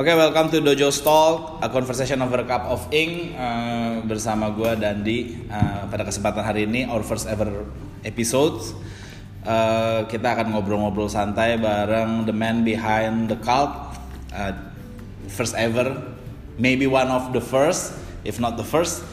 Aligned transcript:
Oke, 0.00 0.16
welcome 0.16 0.48
to 0.48 0.64
Dojo 0.64 0.88
Talk, 1.04 1.60
a 1.60 1.68
conversation 1.68 2.24
over 2.24 2.40
a 2.40 2.48
cup 2.48 2.64
of 2.72 2.80
ink 2.88 3.36
uh, 3.36 4.00
bersama 4.08 4.48
gue 4.48 4.72
Dandi. 4.80 5.44
Uh, 5.44 5.84
pada 5.92 6.08
kesempatan 6.08 6.40
hari 6.40 6.64
ini, 6.64 6.88
our 6.88 7.04
first 7.04 7.28
ever 7.28 7.68
episode, 8.00 8.64
uh, 9.44 10.08
kita 10.08 10.24
akan 10.24 10.56
ngobrol-ngobrol 10.56 11.04
santai 11.12 11.60
bareng 11.60 12.24
the 12.24 12.32
man 12.32 12.64
behind 12.64 13.28
the 13.28 13.36
cult, 13.44 13.76
uh, 14.32 14.56
first 15.28 15.52
ever, 15.60 15.92
maybe 16.56 16.88
one 16.88 17.12
of 17.12 17.36
the 17.36 17.42
first, 17.44 17.92
if 18.24 18.40
not 18.40 18.56
the 18.56 18.64
first, 18.64 19.04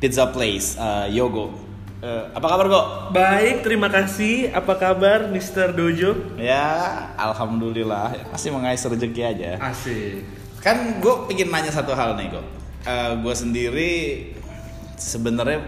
pizza 0.00 0.24
place, 0.24 0.72
uh, 0.80 1.04
Yogo. 1.12 1.67
Uh, 1.98 2.30
apa 2.30 2.46
kabar 2.46 2.66
kok? 2.70 2.86
Baik, 3.10 3.66
terima 3.66 3.90
kasih. 3.90 4.54
Apa 4.54 4.78
kabar, 4.78 5.26
Mr. 5.34 5.74
Dojo? 5.74 6.38
Ya, 6.38 7.10
alhamdulillah. 7.18 8.14
Masih 8.30 8.54
mengais 8.54 8.78
rezeki 8.78 9.22
aja. 9.26 9.58
Asik. 9.58 10.22
Kan 10.62 11.02
gue 11.02 11.14
pengen 11.26 11.50
nanya 11.50 11.74
satu 11.74 11.98
hal 11.98 12.14
nih 12.14 12.30
kok. 12.30 12.46
Uh, 12.86 13.18
gue 13.18 13.34
sendiri 13.34 13.92
sebenarnya 14.94 15.58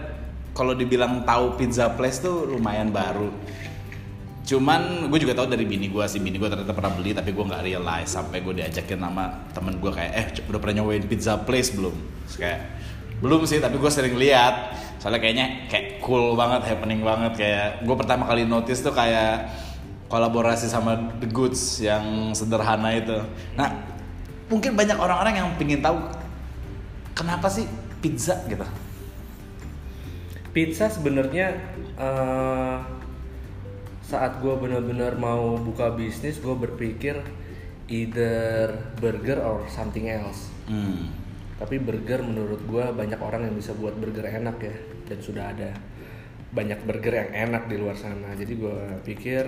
kalau 0.55 0.71
dibilang 0.71 1.27
tahu 1.27 1.59
pizza 1.59 1.91
place 1.99 2.23
tuh 2.23 2.47
lumayan 2.47 2.95
baru. 2.95 3.27
Cuman 4.47 5.11
gue 5.11 5.19
juga 5.19 5.35
tahu 5.35 5.51
dari 5.51 5.67
bini 5.67 5.91
gue 5.91 6.05
sih, 6.07 6.23
bini 6.23 6.39
gue 6.39 6.47
ternyata 6.47 6.71
pernah 6.71 6.95
beli 6.95 7.11
tapi 7.11 7.35
gue 7.35 7.43
nggak 7.43 7.63
realize 7.63 8.07
sampai 8.07 8.39
gue 8.39 8.55
diajakin 8.55 9.03
sama 9.03 9.51
temen 9.51 9.79
gue 9.83 9.91
kayak 9.91 10.11
eh 10.15 10.27
udah 10.47 10.59
pernah 10.63 10.79
nyobain 10.79 11.03
pizza 11.07 11.35
place 11.43 11.75
belum? 11.75 11.95
Terus 12.27 12.37
kayak 12.39 12.59
belum 13.21 13.45
sih 13.45 13.61
tapi 13.61 13.77
gue 13.77 13.91
sering 13.93 14.17
lihat 14.17 14.75
soalnya 14.97 15.21
kayaknya 15.21 15.47
kayak 15.69 16.01
cool 16.01 16.33
banget 16.33 16.65
happening 16.73 17.01
banget 17.05 17.33
kayak 17.37 17.85
gue 17.85 17.95
pertama 17.95 18.25
kali 18.25 18.45
notice 18.45 18.81
tuh 18.81 18.93
kayak 18.93 19.49
kolaborasi 20.09 20.67
sama 20.67 21.13
The 21.21 21.29
Goods 21.29 21.79
yang 21.81 22.33
sederhana 22.33 22.97
itu 22.97 23.17
nah 23.53 23.71
mungkin 24.49 24.75
banyak 24.75 24.97
orang-orang 24.97 25.33
yang 25.37 25.47
pingin 25.55 25.79
tahu 25.79 26.01
kenapa 27.15 27.47
sih 27.47 27.69
pizza 28.01 28.41
gitu 28.49 28.65
Pizza 30.51 30.91
sebenarnya 30.91 31.55
eh, 31.95 32.77
saat 34.03 34.43
gue 34.43 34.51
benar-benar 34.59 35.15
mau 35.15 35.55
buka 35.55 35.95
bisnis, 35.95 36.43
gue 36.43 36.51
berpikir 36.51 37.23
either 37.87 38.75
burger 38.99 39.39
or 39.39 39.63
something 39.71 40.11
else. 40.11 40.51
hmm. 40.67 41.20
Tapi 41.61 41.77
burger 41.77 42.25
menurut 42.25 42.65
gue 42.65 42.85
banyak 42.89 43.21
orang 43.21 43.45
yang 43.45 43.53
bisa 43.53 43.77
buat 43.77 43.93
burger 43.93 44.25
enak 44.25 44.57
ya, 44.57 44.75
dan 45.05 45.19
sudah 45.21 45.53
ada 45.53 45.69
banyak 46.49 46.81
burger 46.89 47.13
yang 47.13 47.29
enak 47.53 47.69
di 47.69 47.77
luar 47.77 47.93
sana. 47.93 48.33
Jadi 48.33 48.53
gue 48.57 48.77
pikir 49.05 49.45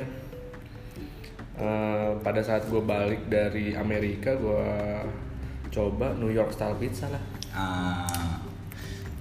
eh, 1.58 2.12
pada 2.22 2.42
saat 2.46 2.70
gue 2.70 2.82
balik 2.86 3.26
dari 3.34 3.74
Amerika, 3.74 4.38
gue 4.38 4.66
coba 5.74 6.14
New 6.14 6.30
York 6.30 6.54
style 6.54 6.78
pizza 6.78 7.10
lah. 7.10 7.24
Ah. 7.54 8.42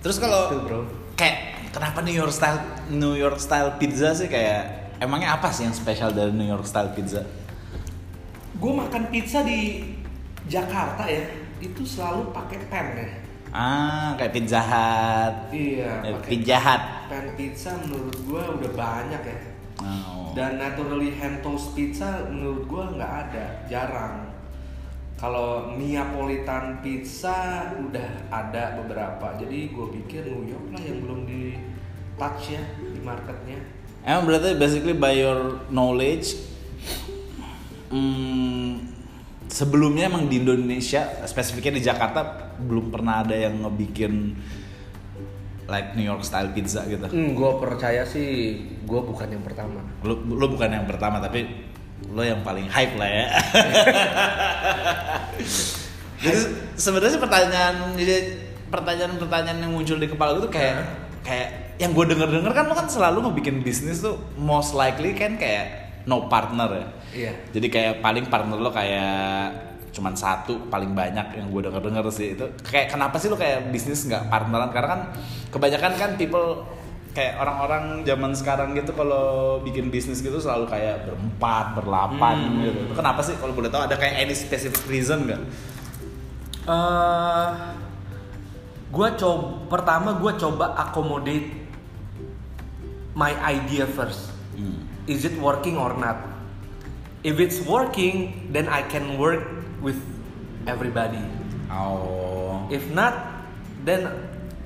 terus 0.00 0.16
kalau 0.16 0.48
Itu, 0.48 0.64
bro. 0.64 0.80
kayak 1.20 1.68
kenapa 1.68 2.00
New 2.00 2.16
York 2.16 2.32
style 2.32 2.64
New 2.88 3.12
York 3.12 3.36
style 3.36 3.76
pizza 3.76 4.16
sih 4.16 4.24
kayak 4.24 4.96
emangnya 5.04 5.36
apa 5.36 5.52
sih 5.52 5.68
yang 5.68 5.76
spesial 5.76 6.16
dari 6.16 6.32
New 6.32 6.48
York 6.48 6.64
style 6.64 6.96
pizza 6.96 7.20
Gue 8.56 8.72
makan 8.72 9.12
pizza 9.12 9.44
di 9.44 9.84
Jakarta 10.48 11.04
ya, 11.04 11.28
itu 11.62 11.82
selalu 11.86 12.34
pakai 12.34 12.58
pan 12.66 12.86
ya. 12.92 13.06
ah 13.52 14.16
kayak 14.16 14.32
pizza 14.32 14.58
hut 14.58 15.34
Iya, 15.54 16.02
Eh, 16.02 16.12
pakai 16.18 16.28
pizza 16.28 16.56
hut 16.58 16.82
pan 17.06 17.26
pizza 17.32 17.70
menurut 17.78 18.16
gue 18.18 18.42
udah 18.58 18.72
banyak 18.74 19.22
ya. 19.22 19.38
oh. 19.78 20.32
Dan 20.32 20.56
naturally 20.56 21.12
hand 21.12 21.40
toast 21.40 21.72
pizza 21.72 22.24
menurut 22.26 22.64
gue 22.64 22.84
nggak 22.96 23.12
ada, 23.28 23.44
jarang. 23.68 24.32
Kalau 25.14 25.76
Neapolitan 25.78 26.80
pizza 26.80 27.36
udah 27.78 28.08
ada 28.26 28.74
beberapa, 28.74 29.38
jadi 29.38 29.70
gue 29.70 29.86
pikir 30.00 30.26
New 30.26 30.48
York 30.48 30.72
lah 30.72 30.82
yang 30.82 30.98
belum 30.98 31.20
di 31.24 31.54
touch 32.16 32.50
ya 32.50 32.62
di 32.80 32.98
marketnya. 32.98 33.60
Emang 34.02 34.26
berarti 34.26 34.56
basically 34.56 34.96
by 34.96 35.14
your 35.14 35.62
knowledge 35.70 36.34
hmm, 37.86 38.91
sebelumnya 39.52 40.08
emang 40.08 40.32
di 40.32 40.40
Indonesia 40.40 41.04
spesifiknya 41.28 41.76
di 41.76 41.84
Jakarta 41.84 42.24
belum 42.56 42.88
pernah 42.88 43.20
ada 43.20 43.36
yang 43.36 43.60
ngebikin 43.60 44.32
like 45.68 45.92
New 45.92 46.08
York 46.08 46.24
style 46.24 46.50
pizza 46.56 46.88
gitu. 46.88 47.04
Hmm, 47.04 47.36
gue 47.36 47.50
percaya 47.60 48.02
sih 48.08 48.56
gue 48.82 49.00
bukan 49.04 49.28
yang 49.28 49.44
pertama. 49.44 49.84
Lo, 50.00 50.16
lo 50.24 50.46
bukan 50.48 50.72
yang 50.72 50.88
pertama 50.88 51.20
tapi 51.20 51.68
lo 52.08 52.24
yang 52.24 52.40
paling 52.40 52.64
hype 52.66 52.96
lah 52.96 53.10
ya. 53.12 53.26
Jadi 56.22 56.40
sebenarnya 56.78 57.18
pertanyaan 57.18 57.98
jadi 57.98 58.16
pertanyaan-pertanyaan 58.70 59.58
yang 59.58 59.74
muncul 59.74 59.98
di 59.98 60.06
kepala 60.06 60.38
gue 60.38 60.46
tuh 60.46 60.54
kayak 60.54 60.86
kayak 61.26 61.48
yang 61.82 61.90
gue 61.90 62.14
denger-denger 62.14 62.52
kan 62.54 62.70
lo 62.70 62.78
kan 62.78 62.86
selalu 62.86 63.26
ngebikin 63.26 63.58
bisnis 63.58 64.06
tuh 64.06 64.22
most 64.38 64.70
likely 64.70 65.18
kan 65.18 65.34
kayak 65.34 65.81
no 66.04 66.26
partner 66.26 66.68
ya. 66.70 66.86
Iya. 67.12 67.32
Jadi 67.52 67.66
kayak 67.68 67.94
paling 68.00 68.26
partner 68.26 68.58
lo 68.58 68.70
kayak 68.70 69.52
cuman 69.92 70.16
satu 70.16 70.72
paling 70.72 70.96
banyak 70.96 71.36
yang 71.36 71.52
gue 71.52 71.68
denger 71.68 71.84
denger 71.84 72.04
sih 72.08 72.32
itu 72.32 72.48
kayak 72.64 72.88
kenapa 72.88 73.20
sih 73.20 73.28
lo 73.28 73.36
kayak 73.36 73.68
bisnis 73.68 74.08
nggak 74.08 74.32
partneran 74.32 74.72
karena 74.72 74.88
kan 74.88 75.00
kebanyakan 75.52 75.92
kan 76.00 76.10
people 76.16 76.64
kayak 77.12 77.36
orang-orang 77.36 78.00
zaman 78.00 78.32
sekarang 78.32 78.72
gitu 78.72 78.96
kalau 78.96 79.60
bikin 79.60 79.92
bisnis 79.92 80.24
gitu 80.24 80.40
selalu 80.40 80.64
kayak 80.64 81.04
berempat 81.04 81.76
berlapan 81.76 82.36
Hmm. 82.40 82.64
gitu 82.64 82.80
Itu 82.88 82.94
kenapa 82.96 83.20
sih 83.20 83.36
kalau 83.36 83.52
boleh 83.52 83.68
tahu 83.68 83.84
ada 83.84 84.00
kayak 84.00 84.16
any 84.16 84.32
specific 84.32 84.80
reason 84.88 85.28
nggak 85.28 85.40
eh 86.62 87.48
gua 88.88 89.08
coba 89.12 89.44
pertama 89.68 90.16
gue 90.16 90.32
coba 90.36 90.72
accommodate 90.72 91.48
my 93.12 93.32
idea 93.44 93.84
first. 93.84 94.32
Hmm. 94.56 94.81
Is 95.04 95.22
it 95.22 95.34
working 95.36 95.74
or 95.74 95.94
not? 95.94 96.22
If 97.22 97.38
it's 97.38 97.62
working, 97.62 98.50
then 98.50 98.66
I 98.66 98.82
can 98.84 99.14
work 99.16 99.42
with 99.78 99.98
everybody. 100.64 101.22
oh 101.68 102.66
If 102.68 102.86
not, 102.90 103.46
then 103.82 104.06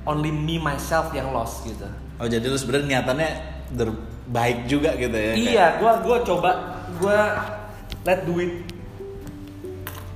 only 0.03 0.29
me 0.29 0.57
myself 0.57 1.11
yang 1.11 1.31
lost 1.31 1.63
gitu. 1.63 1.87
oh 2.17 2.25
jadi 2.25 2.41
lu 2.43 2.57
sebenarnya 2.57 2.87
niatannya 2.97 3.29
der- 3.69 4.01
baik 4.27 4.65
juga 4.65 4.91
gitu 4.95 5.13
ya 5.13 5.31
kayak- 5.31 5.45
Iya, 5.47 5.65
gua 5.77 5.93
gua 6.01 6.17
coba 6.21 6.51
gua 6.97 7.19
let 8.03 8.25
do 8.25 8.37
it 8.37 8.65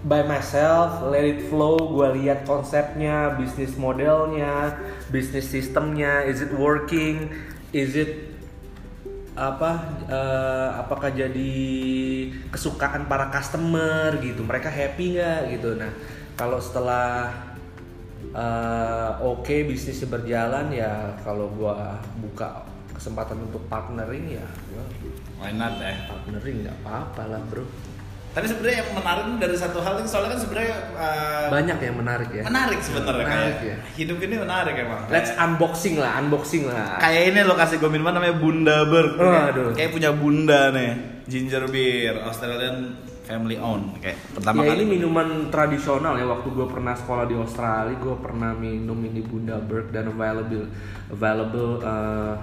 by 0.01 0.21
myself, 0.21 1.05
let 1.05 1.21
it 1.21 1.45
flow. 1.47 1.77
Gua 1.77 2.09
lihat 2.11 2.43
konsepnya, 2.43 3.38
bisnis 3.38 3.77
modelnya, 3.77 4.75
bisnis 5.07 5.45
sistemnya, 5.45 6.25
is 6.25 6.41
it 6.41 6.51
working, 6.51 7.29
is 7.71 7.93
it 7.93 8.33
apa 9.41 9.72
eh, 10.06 10.69
apakah 10.78 11.09
jadi 11.09 11.53
kesukaan 12.53 13.09
para 13.09 13.34
customer 13.34 14.13
gitu? 14.22 14.46
Mereka 14.46 14.69
happy 14.69 15.18
nggak 15.18 15.57
gitu? 15.57 15.74
Nah 15.81 15.90
kalau 16.38 16.62
setelah 16.62 17.34
eh, 18.38 19.12
oke 19.25 19.56
bisnisnya 19.66 20.13
berjalan 20.13 20.69
ya 20.69 21.18
kalau 21.25 21.50
gua 21.57 21.97
buka 22.22 22.62
kesempatan 22.94 23.41
untuk 23.50 23.66
partnering 23.66 24.38
ya 24.38 24.46
gua 24.69 24.85
why 25.41 25.50
not 25.57 25.81
ya 25.81 26.06
partnering 26.06 26.62
nggak 26.62 26.78
apa-apa 26.85 27.34
lah 27.34 27.41
bro 27.50 27.66
tapi 28.31 28.47
sebenarnya 28.47 28.78
yang 28.80 28.92
menarik 28.96 29.25
dari 29.38 29.56
satu 29.56 29.80
hal 29.80 30.00
ini 30.00 30.08
soalnya 30.08 30.31
kan 30.31 30.40
sebenarnya 30.40 30.75
uh, 30.96 31.47
banyak 31.52 31.78
yang 31.78 31.96
menarik 32.00 32.30
ya. 32.31 32.44
menarik 32.47 32.80
sebenarnya 32.80 33.25
Menarik 33.28 33.56
kayak 33.59 33.68
ya. 33.68 33.78
hidup 33.94 34.18
ini 34.19 34.36
menarik 34.40 34.75
emang. 34.78 35.02
Let's 35.12 35.31
unboxing 35.36 35.96
lah 36.00 36.12
unboxing 36.18 36.64
lah. 36.64 36.96
kayak 36.97 37.24
ini 37.30 37.40
lokasi 37.44 37.75
gue 37.75 37.90
minuman 37.90 38.16
namanya 38.16 38.36
Bunda 38.40 38.88
Burg 38.88 39.14
Oh, 39.16 39.28
kayak, 39.28 39.52
aduh. 39.52 39.69
kayak 39.75 39.92
punya 39.92 40.12
Bunda 40.16 40.72
nih 40.72 40.92
ginger 41.28 41.68
beer 41.68 42.16
Australian 42.24 42.95
family 43.22 43.56
owned 43.56 44.00
kayak 44.00 44.18
pertama 44.31 44.63
ya 44.63 44.74
kali. 44.74 44.80
ini 44.80 44.98
minuman 44.98 45.27
tradisional 45.48 46.16
ya 46.16 46.25
waktu 46.25 46.48
gue 46.50 46.68
pernah 46.68 46.95
sekolah 46.95 47.27
di 47.27 47.36
Australia 47.36 47.95
gue 47.95 48.16
pernah 48.18 48.51
minum 48.51 48.98
ini 48.98 49.19
Bundaberg 49.19 49.92
dan 49.92 50.07
available 50.07 50.68
available 51.10 51.80
uh, 51.80 52.36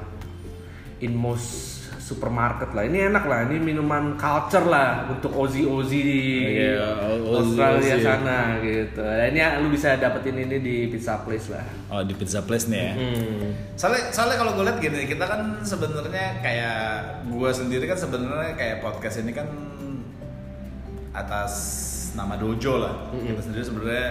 in 1.01 1.13
most 1.13 1.88
supermarket 2.09 2.73
lah. 2.73 2.89
Ini 2.89 3.13
enak 3.13 3.25
lah 3.29 3.45
ini 3.45 3.61
minuman 3.61 4.17
culture 4.17 4.65
lah 4.65 5.05
untuk 5.07 5.37
ozi 5.37 5.69
ozi 5.69 6.01
di 6.01 6.21
Iya, 6.57 6.89
Aussie, 7.05 7.37
Australia 7.37 7.93
Aussie. 7.93 8.07
sana 8.09 8.39
gitu. 8.65 9.03
Dan 9.05 9.29
ini 9.29 9.41
lu 9.61 9.69
bisa 9.69 9.93
dapetin 9.95 10.41
ini 10.41 10.57
di 10.57 10.77
pizza 10.89 11.21
place 11.21 11.53
lah. 11.53 11.65
Oh 11.93 12.01
di 12.01 12.17
pizza 12.17 12.41
place 12.41 12.65
nih 12.67 12.81
ya? 12.81 12.93
Hmm. 12.97 13.49
soalnya 13.77 14.09
soalnya 14.09 14.37
kalau 14.41 14.53
gue 14.57 14.65
lihat 14.65 14.79
gini 14.81 15.05
kita 15.05 15.25
kan 15.25 15.41
sebenarnya 15.61 16.41
kayak 16.41 16.81
gue 17.29 17.51
sendiri 17.53 17.85
kan 17.85 17.99
sebenarnya 18.01 18.57
kayak 18.57 18.81
podcast 18.81 19.21
ini 19.21 19.37
kan 19.37 19.47
atas 21.13 21.53
nama 22.15 22.35
dojo 22.35 22.81
lah. 22.81 22.95
Kita 23.13 23.41
sendiri 23.43 23.65
sebenarnya 23.65 24.09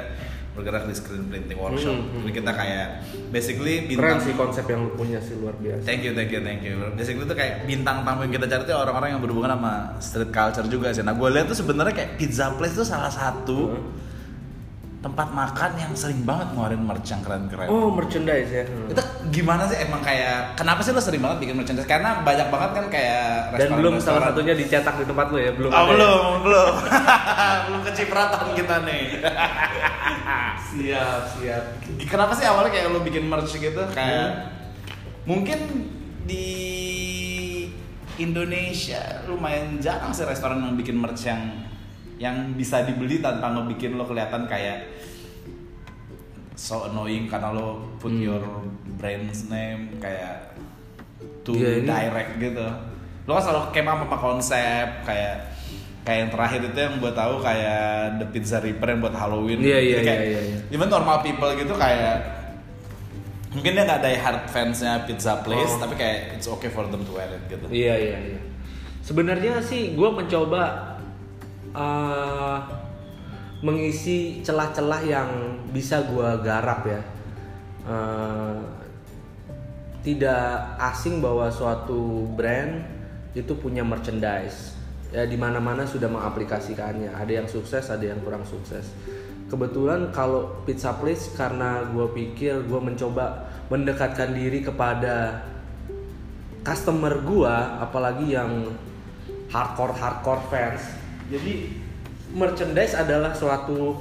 bergerak 0.58 0.84
di 0.84 0.94
screen 0.94 1.24
printing 1.26 1.56
workshop 1.56 1.94
Mm-mm. 1.94 2.20
jadi 2.20 2.32
kita 2.36 2.52
kayak 2.52 2.88
basically 3.28 3.76
keren 3.86 4.18
bintang 4.18 4.20
sih 4.20 4.34
konsep 4.34 4.66
yang 4.66 4.82
lu 4.82 4.92
punya 4.92 5.20
sih 5.20 5.38
luar 5.38 5.54
biasa 5.56 5.84
Thank 5.84 6.02
you, 6.02 6.12
thank 6.12 6.28
you, 6.28 6.42
thank 6.42 6.62
you. 6.62 6.76
Basically 6.92 7.24
tuh 7.24 7.34
kayak 7.34 7.64
bintang 7.64 8.02
tamu 8.02 8.24
yang 8.24 8.34
kita 8.34 8.48
cari 8.48 8.64
tuh 8.64 8.76
orang-orang 8.76 9.10
yang 9.14 9.22
berhubungan 9.22 9.52
sama 9.52 9.74
street 10.00 10.32
culture 10.32 10.66
juga 10.66 10.90
sih. 10.90 11.00
Nah 11.00 11.14
gue 11.14 11.30
lihat 11.30 11.46
tuh 11.46 11.56
sebenarnya 11.56 11.94
kayak 11.94 12.12
pizza 12.16 12.50
place 12.52 12.74
tuh 12.74 12.84
salah 12.84 13.08
satu 13.08 13.70
Hmm. 13.70 13.94
tempat 14.98 15.30
makan 15.30 15.72
yang 15.78 15.94
sering 15.94 16.26
banget 16.26 16.52
ngeluarin 16.52 16.82
merch 16.82 17.08
yang 17.08 17.22
keren-keren. 17.22 17.70
Oh, 17.70 17.88
merchandise 17.88 18.50
ya. 18.50 18.66
Hmm. 18.66 18.90
Itu 18.90 19.02
gimana 19.30 19.64
sih 19.64 19.78
emang 19.80 20.02
kayak 20.02 20.58
kenapa 20.58 20.82
sih 20.82 20.90
lo 20.90 21.00
sering 21.00 21.22
banget 21.22 21.38
bikin 21.40 21.56
merchandise? 21.56 21.86
Karena 21.86 22.20
banyak 22.20 22.50
banget 22.50 22.72
kan 22.74 22.86
kayak 22.90 23.54
Dan 23.56 23.78
belum 23.78 24.02
salah 24.02 24.26
restoran-restoran. 24.26 24.28
satunya 24.34 24.54
dicetak 24.58 24.96
di 24.98 25.06
tempat 25.06 25.26
lo 25.30 25.38
ya, 25.38 25.52
belum. 25.54 25.70
Oh, 25.70 25.78
ada 25.78 25.86
ya? 25.86 25.92
belum, 25.94 26.32
belum. 26.42 26.74
belum 27.70 27.82
kecipratan 27.86 28.46
kita 28.54 28.76
nih. 28.84 29.04
Siap, 30.78 31.22
siap. 31.36 31.64
Kenapa 32.04 32.32
sih 32.32 32.46
awalnya 32.46 32.70
kayak 32.70 32.90
lo 32.90 33.02
bikin 33.02 33.26
merch 33.26 33.54
gitu? 33.54 33.82
Kayak 33.92 34.54
mungkin 35.24 35.60
di 36.24 36.48
Indonesia 38.18 39.00
lumayan 39.26 39.78
jarang 39.78 40.10
sih 40.10 40.24
restoran 40.24 40.60
yang 40.60 40.74
bikin 40.74 40.96
merch 40.96 41.26
yang 41.26 41.42
yang 42.18 42.36
bisa 42.54 42.82
dibeli 42.82 43.22
tanpa 43.22 43.52
ngebikin 43.52 43.94
lo 43.94 44.04
kelihatan 44.04 44.46
kayak 44.46 44.90
so 46.54 46.90
annoying 46.90 47.26
karena 47.26 47.54
lo 47.54 47.98
put 47.98 48.10
Hmm. 48.10 48.24
your 48.24 48.42
brand's 48.98 49.46
name 49.46 49.94
kayak 49.98 50.58
too 51.44 51.54
ini- 51.54 51.86
direct 51.86 52.38
gitu. 52.38 52.66
Lo 53.24 53.36
kan 53.36 53.44
selalu 53.44 53.70
kema 53.72 54.00
apa 54.00 54.18
konsep 54.18 54.88
kayak 55.04 55.57
kayak 56.08 56.20
yang 56.24 56.32
terakhir 56.32 56.60
itu 56.72 56.80
yang 56.80 56.96
gue 57.04 57.12
tahu 57.12 57.34
kayak 57.44 57.84
the 58.24 58.28
pizza 58.32 58.64
ripper 58.64 58.88
yang 58.96 59.04
buat 59.04 59.12
Halloween. 59.12 59.60
Iya, 59.60 59.80
iya, 59.84 59.96
Jadi 60.00 60.08
kayak, 60.08 60.22
iya, 60.24 60.32
iya, 60.32 60.42
iya. 60.56 60.60
Even 60.72 60.88
normal 60.88 61.20
people 61.20 61.52
gitu 61.52 61.76
kayak 61.76 62.16
mungkin 63.52 63.76
dia 63.76 63.84
nggak 63.84 64.02
die 64.08 64.20
hard 64.20 64.44
fansnya 64.48 65.04
pizza 65.04 65.44
place 65.44 65.76
Oh. 65.76 65.82
tapi 65.84 66.00
kayak 66.00 66.40
it's 66.40 66.48
okay 66.48 66.72
for 66.72 66.88
them 66.88 67.04
to 67.04 67.12
wear 67.12 67.28
it 67.28 67.44
gitu. 67.52 67.68
Iya 67.68 67.96
iya 68.00 68.18
iya. 68.24 68.40
Sebenarnya 69.04 69.60
sih 69.60 70.00
gue 70.00 70.10
mencoba 70.12 70.96
uh, 71.76 72.58
mengisi 73.60 74.40
celah-celah 74.48 75.02
yang 75.04 75.30
bisa 75.76 76.08
gue 76.08 76.30
garap 76.40 76.88
ya. 76.88 77.02
Uh, 77.84 78.64
tidak 80.08 80.72
asing 80.80 81.20
bahwa 81.20 81.52
suatu 81.52 82.32
brand 82.32 82.80
itu 83.36 83.52
punya 83.60 83.84
merchandise. 83.84 84.77
Ya 85.16 85.24
di 85.24 85.40
mana-mana 85.40 85.88
sudah 85.88 86.12
mengaplikasikannya. 86.12 87.16
Ada 87.16 87.44
yang 87.44 87.48
sukses, 87.48 87.88
ada 87.88 88.04
yang 88.04 88.20
kurang 88.24 88.44
sukses. 88.44 88.92
Kebetulan 89.48 90.12
kalau 90.12 90.64
pizza 90.68 90.92
place 91.00 91.32
karena 91.32 91.88
gue 91.88 92.08
pikir 92.12 92.68
gue 92.68 92.82
mencoba 92.84 93.48
mendekatkan 93.68 94.32
diri 94.32 94.64
kepada 94.64 95.44
customer 96.68 97.24
gua 97.24 97.80
apalagi 97.80 98.36
yang 98.36 98.76
hardcore 99.52 99.96
hardcore 99.96 100.44
fans 100.52 100.84
jadi 101.32 101.72
merchandise 102.36 102.92
adalah 102.92 103.32
suatu 103.32 103.96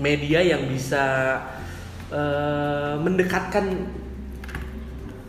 media 0.00 0.40
yang 0.40 0.64
bisa 0.68 1.36
eh, 2.08 2.94
mendekatkan 2.96 3.88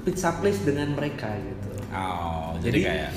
pizza 0.08 0.32
place 0.40 0.64
dengan 0.64 0.96
mereka 0.96 1.32
gitu 1.36 1.72
Oh, 1.94 2.58
jadi, 2.58 2.74
jadi 2.74 2.80
kayak 2.90 3.12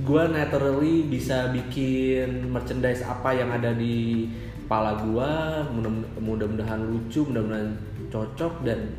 gua 0.00 0.26
naturally 0.26 1.02
bisa 1.04 1.48
bikin 1.48 2.46
merchandise 2.46 3.00
apa 3.00 3.32
yang 3.32 3.48
ada 3.48 3.72
di 3.72 4.28
kepala 4.60 5.00
gua 5.00 5.30
mudah- 5.66 5.90
mudah-mudahan 6.16 6.80
lucu 6.82 7.24
mudah-mudahan 7.24 7.72
cocok 8.06 8.62
dan 8.62 8.92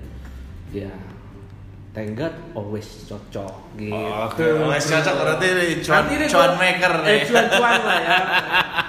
ya 0.70 0.90
thank 1.92 2.14
God 2.14 2.34
always 2.54 2.86
cocok 3.04 3.54
gitu 3.76 3.90
Oh, 3.90 4.28
oke. 4.28 4.38
Always 4.42 4.86
cocok, 4.86 5.16
berarti 5.16 5.48
cuan- 5.82 6.06
deh 6.08 6.28
cuan 6.28 6.54
maker 6.56 6.94
eh, 6.96 7.04
nih. 7.04 7.20
cuan-cuan 7.26 7.80
lah 7.80 7.98
ya 7.98 8.18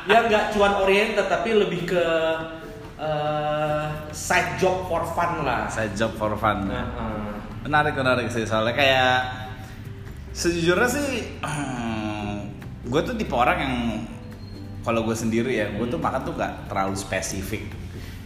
ya 0.07 0.19
nggak 0.25 0.45
cuan 0.51 0.73
oriented 0.79 1.27
tapi 1.27 1.51
lebih 1.55 1.85
ke 1.87 2.05
eh, 2.97 3.85
side 4.11 4.57
job 4.57 4.85
for 4.85 5.05
fun 5.07 5.43
lah 5.43 5.65
side 5.67 5.93
job 5.93 6.13
for 6.13 6.33
fun. 6.35 6.65
Nah, 6.65 6.85
eh. 6.85 7.33
Menarik 7.61 7.93
menarik 7.93 8.29
sih 8.29 8.45
soalnya 8.45 8.73
kayak 8.73 9.17
sejujurnya 10.33 10.89
sih 10.89 11.09
gue 12.81 13.01
tuh 13.05 13.15
tipe 13.17 13.35
orang 13.37 13.59
yang 13.61 13.75
kalau 14.81 15.05
gue 15.05 15.13
sendiri 15.13 15.61
ya 15.61 15.69
gue 15.77 15.87
tuh 15.87 16.01
makan 16.01 16.25
tuh 16.25 16.33
gak 16.37 16.69
terlalu 16.73 16.97
spesifik. 16.97 17.69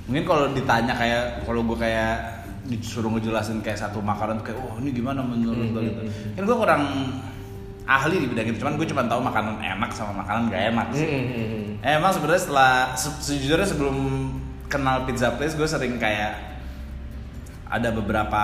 Mungkin 0.06 0.22
kalau 0.22 0.52
ditanya 0.54 0.94
kayak 0.94 1.42
kalau 1.48 1.66
gue 1.66 1.78
kayak 1.80 2.14
disuruh 2.64 3.12
ngejelasin 3.12 3.60
kayak 3.60 3.76
satu 3.76 4.00
makanan 4.00 4.40
tuh 4.40 4.52
kayak 4.52 4.58
oh 4.62 4.78
ini 4.80 4.94
gimana 4.94 5.20
menurut 5.20 5.68
lo? 5.74 5.80
Gitu. 5.84 6.00
kan 6.38 6.42
gue 6.48 6.56
kurang 6.56 6.82
ahli 7.84 8.16
di 8.16 8.26
bidang 8.32 8.48
itu 8.48 8.58
cuman 8.64 8.80
gue 8.80 8.86
cuma 8.88 9.04
tahu 9.04 9.20
makanan 9.20 9.60
enak 9.60 9.90
sama 9.92 10.24
makanan 10.24 10.48
gak 10.48 10.62
enak 10.72 10.88
sih. 10.96 11.04
Hmm, 11.08 11.24
hmm, 11.28 11.46
hmm. 11.50 11.64
Eh, 11.84 11.92
emang 12.00 12.12
sebenarnya 12.16 12.42
setelah 12.48 12.72
se- 12.96 13.20
sejujurnya 13.20 13.68
sebelum 13.68 13.96
kenal 14.72 15.04
pizza 15.04 15.34
place 15.36 15.52
gue 15.52 15.68
sering 15.68 16.00
kayak 16.00 16.40
ada 17.68 17.92
beberapa 17.92 18.42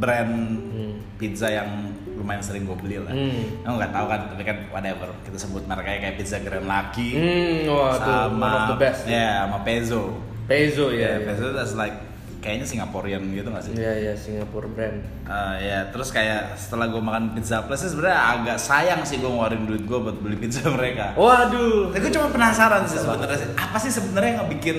brand 0.00 0.34
pizza 1.20 1.52
yang 1.52 1.92
lumayan 2.24 2.40
sering 2.40 2.64
gue 2.64 2.72
beli 2.74 2.96
lah. 2.96 3.12
Hmm. 3.12 3.60
Aku 3.62 3.74
nggak 3.76 3.92
tahu 3.92 4.06
kan, 4.08 4.20
tapi 4.32 4.42
kan 4.42 4.56
whatever 4.68 5.12
kita 5.20 5.36
sebut 5.36 5.62
mereknya 5.62 5.98
kayak 6.02 6.16
pizza 6.16 6.40
Grand 6.40 6.64
Lucky 6.64 7.10
Hmm, 7.12 7.68
wah 7.68 7.92
tuh 7.94 8.16
sama 8.32 8.40
one 8.40 8.56
of 8.56 8.66
the 8.72 8.78
best. 8.80 9.00
ya 9.04 9.44
sama 9.44 9.60
Pezzo. 9.60 10.02
Pezo 10.44 10.88
Ya, 10.88 10.96
ya. 10.96 11.10
ya. 11.14 11.26
Pezzo 11.26 11.52
that's 11.52 11.72
like 11.74 11.92
kayaknya 12.40 12.64
Singaporean 12.66 13.24
gitu 13.30 13.48
gak 13.48 13.60
sih? 13.62 13.72
Iya 13.72 13.92
iya 13.98 14.12
Singapore 14.14 14.68
brand. 14.68 15.00
Eh, 15.22 15.56
ya 15.62 15.88
terus 15.88 16.08
kayak 16.08 16.52
setelah 16.54 16.88
gue 16.88 16.98
makan 16.98 17.32
pizza 17.32 17.60
plus 17.60 17.76
sih 17.78 17.88
sebenarnya 17.88 18.20
agak 18.36 18.58
sayang 18.58 19.00
sih 19.02 19.16
gue 19.16 19.24
ngeluarin 19.26 19.64
duit 19.64 19.80
gue 19.82 19.98
buat 19.98 20.16
beli 20.18 20.36
pizza 20.38 20.64
mereka. 20.70 21.12
Waduh. 21.14 21.88
Tapi 21.88 22.00
gue 22.00 22.12
cuma 22.12 22.28
penasaran 22.30 22.84
sih 22.84 22.96
sebenarnya 22.98 23.36
sih 23.38 23.48
apa 23.54 23.76
sih 23.78 23.88
sebenarnya 23.90 24.28
yang 24.30 24.40
ngebikin 24.42 24.78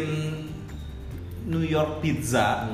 New 1.45 1.61
York 1.61 2.01
pizza 2.01 2.65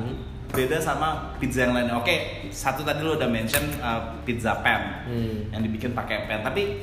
beda 0.52 0.78
sama 0.78 1.36
pizza 1.40 1.64
yang 1.66 1.74
lainnya. 1.74 1.96
Oke, 1.98 2.48
satu 2.52 2.84
tadi 2.84 3.02
lo 3.02 3.16
udah 3.16 3.30
mention 3.32 3.64
uh, 3.80 4.20
pizza 4.28 4.60
pan 4.60 5.08
Hmm. 5.08 5.50
yang 5.52 5.62
dibikin 5.64 5.92
pakai 5.96 6.28
pan, 6.28 6.44
tapi 6.44 6.78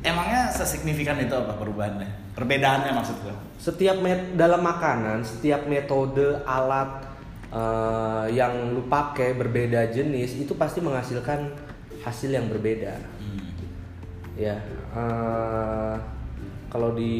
emangnya 0.00 0.48
sesignifikan 0.52 1.20
itu 1.20 1.32
apa 1.32 1.56
perubahannya? 1.56 2.08
Perbedaannya 2.36 2.92
maksud 2.94 3.16
gue? 3.20 3.34
Setiap 3.60 4.00
met 4.00 4.38
dalam 4.38 4.64
makanan, 4.64 5.20
setiap 5.20 5.68
metode 5.68 6.40
alat 6.48 7.04
eh, 7.52 8.26
yang 8.32 8.72
lu 8.72 8.88
pakai 8.88 9.36
berbeda 9.36 9.92
jenis 9.92 10.40
itu 10.40 10.56
pasti 10.56 10.80
menghasilkan 10.80 11.52
hasil 12.00 12.30
yang 12.32 12.48
berbeda. 12.48 12.96
Ya. 14.40 14.56
eh, 14.96 15.94
kalau 16.70 16.94
di 16.94 17.12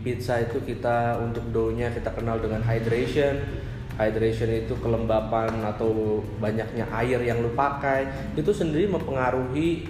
pizza 0.00 0.40
itu 0.40 0.62
kita 0.62 1.20
untuk 1.20 1.44
dough-nya 1.52 1.90
kita 1.92 2.14
kenal 2.14 2.38
dengan 2.40 2.62
hydration. 2.64 3.68
Hydration 4.00 4.48
itu 4.48 4.72
kelembapan 4.80 5.60
atau 5.60 6.24
banyaknya 6.40 6.88
air 6.88 7.20
yang 7.20 7.44
lu 7.44 7.52
pakai 7.52 8.32
itu 8.32 8.48
sendiri 8.48 8.88
mempengaruhi 8.88 9.84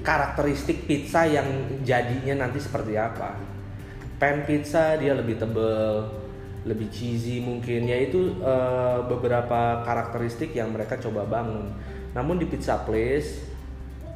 karakteristik 0.00 0.88
pizza 0.88 1.28
yang 1.28 1.44
jadinya 1.84 2.48
nanti 2.48 2.60
seperti 2.60 2.96
apa. 2.96 3.36
Pan 4.16 4.48
pizza 4.48 4.96
dia 4.96 5.12
lebih 5.12 5.36
tebel, 5.36 6.08
lebih 6.64 6.88
cheesy 6.88 7.44
mungkin, 7.44 7.84
yaitu 7.88 8.40
eh, 8.40 8.98
beberapa 9.04 9.84
karakteristik 9.84 10.56
yang 10.56 10.72
mereka 10.72 10.96
coba 10.96 11.28
bangun. 11.28 11.72
Namun 12.16 12.40
di 12.40 12.48
pizza 12.48 12.80
place 12.88 13.44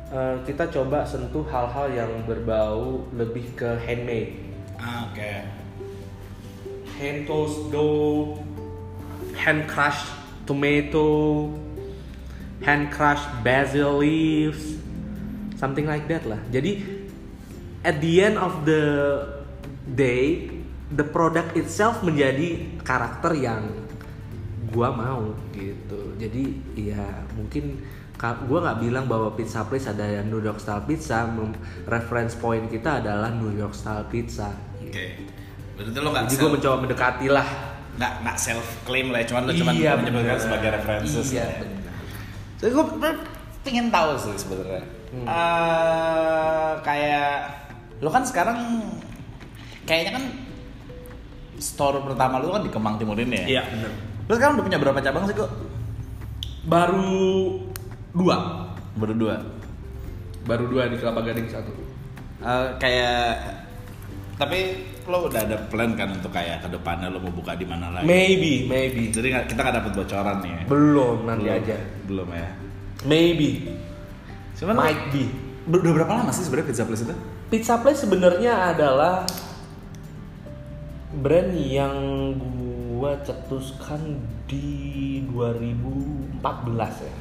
eh, 0.09 0.37
kita 0.49 0.73
coba 0.73 1.05
sentuh 1.05 1.45
hal-hal 1.45 1.93
yang 1.93 2.13
berbau 2.25 3.05
lebih 3.13 3.53
ke 3.53 3.77
handmade, 3.85 4.49
Ah, 4.79 5.11
Oke. 5.11 5.43
hand 7.03 7.27
toast 7.27 7.69
dough, 7.75 8.39
hand 9.39 9.71
crushed 9.71 10.11
tomato, 10.45 11.47
hand 12.67 12.91
crushed 12.91 13.31
basil 13.47 14.03
leaves, 14.03 14.77
something 15.55 15.87
like 15.87 16.11
that 16.11 16.27
lah. 16.27 16.43
Jadi 16.51 16.83
at 17.87 18.03
the 18.03 18.13
end 18.19 18.37
of 18.37 18.67
the 18.67 18.83
day, 19.95 20.51
the 20.91 21.07
product 21.07 21.55
itself 21.55 22.03
menjadi 22.03 22.83
karakter 22.83 23.39
yang 23.39 23.63
gua 24.75 24.91
mau 24.91 25.33
gitu. 25.55 26.19
Jadi 26.19 26.59
ya 26.75 27.25
mungkin 27.39 27.79
gua 28.51 28.59
nggak 28.67 28.79
bilang 28.83 29.07
bahwa 29.07 29.31
pizza 29.39 29.63
place 29.63 29.87
ada 29.87 30.03
yang 30.03 30.27
New 30.27 30.43
York 30.43 30.59
style 30.59 30.83
pizza. 30.83 31.31
Reference 31.87 32.35
point 32.35 32.67
kita 32.67 32.99
adalah 32.99 33.31
New 33.31 33.55
York 33.55 33.73
style 33.79 34.11
pizza. 34.11 34.51
Oke. 34.83 35.15
Berarti 35.79 35.99
lo 36.03 36.11
nggak 36.11 36.25
Jadi 36.27 36.37
gue 36.43 36.51
mencoba 36.59 36.77
mendekati 36.83 37.27
lah. 37.31 37.78
Nggak 37.99 38.13
nggak 38.23 38.39
self 38.39 38.67
claim 38.87 39.11
lah, 39.11 39.27
cuman 39.27 39.43
lo 39.45 39.53
cuman 39.53 39.75
Iya, 39.75 39.99
menyebutkan 39.99 40.39
sebagai 40.39 40.71
references. 40.71 41.35
Iya, 41.35 41.43
ya. 41.43 41.59
bener. 41.61 41.93
Jadi 42.59 42.71
gue 42.71 42.85
pengen 43.67 43.87
tahu 43.91 44.11
sih 44.17 44.35
sebenarnya. 44.39 44.83
Eh, 45.09 46.71
kayak 46.87 47.33
lo 47.99 48.09
kan 48.09 48.23
sekarang 48.23 48.59
kayaknya 49.83 50.15
kan 50.15 50.25
store 51.59 52.07
pertama 52.07 52.39
lo 52.39 52.55
kan 52.55 52.63
di 52.63 52.71
Kemang 52.71 52.97
Timur 52.97 53.19
ini 53.19 53.43
ya. 53.43 53.47
Iya, 53.59 53.63
benar. 53.67 53.91
Lo 54.31 54.33
sekarang 54.39 54.55
udah 54.61 54.67
punya 54.71 54.79
berapa 54.79 55.01
cabang 55.03 55.25
sih 55.27 55.35
kok? 55.35 55.51
Baru 56.65 57.59
dua. 58.15 58.37
Berdua. 58.95 59.37
Baru 60.47 60.71
dua 60.71 60.87
di 60.87 60.97
Kelapa 60.97 61.27
Gading 61.27 61.51
satu. 61.51 61.73
Eh, 62.39 62.67
kayak 62.79 63.67
Tapi 64.39 64.59
lo 65.11 65.27
udah 65.27 65.41
ada 65.43 65.59
plan 65.67 65.99
kan 65.99 66.15
untuk 66.15 66.31
kayak 66.31 66.63
ke 66.63 66.69
depannya 66.71 67.11
lo 67.11 67.19
mau 67.19 67.35
buka 67.35 67.59
di 67.59 67.67
mana 67.67 67.91
lagi? 67.91 68.07
Maybe, 68.07 68.71
maybe. 68.71 69.11
Jadi 69.11 69.35
kita 69.51 69.59
nggak 69.59 69.77
dapat 69.83 69.93
bocoran 69.99 70.37
nih. 70.47 70.53
ya? 70.55 70.63
Belum 70.71 71.17
nanti 71.27 71.43
Belum. 71.51 71.59
aja. 71.59 71.77
Belum 72.07 72.29
ya. 72.31 72.49
Maybe. 73.03 73.51
Cuman 74.55 74.75
Might 74.79 75.03
be. 75.11 75.25
Udah 75.69 75.93
berapa 75.93 76.13
lama 76.23 76.31
sih 76.31 76.47
sebenarnya 76.47 76.71
pizza 76.71 76.85
place 76.87 77.03
itu? 77.03 77.15
Pizza 77.49 77.75
Place 77.81 78.01
sebenarnya 78.05 78.77
adalah 78.77 79.25
brand 81.17 81.53
yang 81.57 81.97
gua 82.95 83.17
cetuskan 83.25 84.21
di 84.45 85.25
2014 85.33 87.05
ya. 87.05 87.15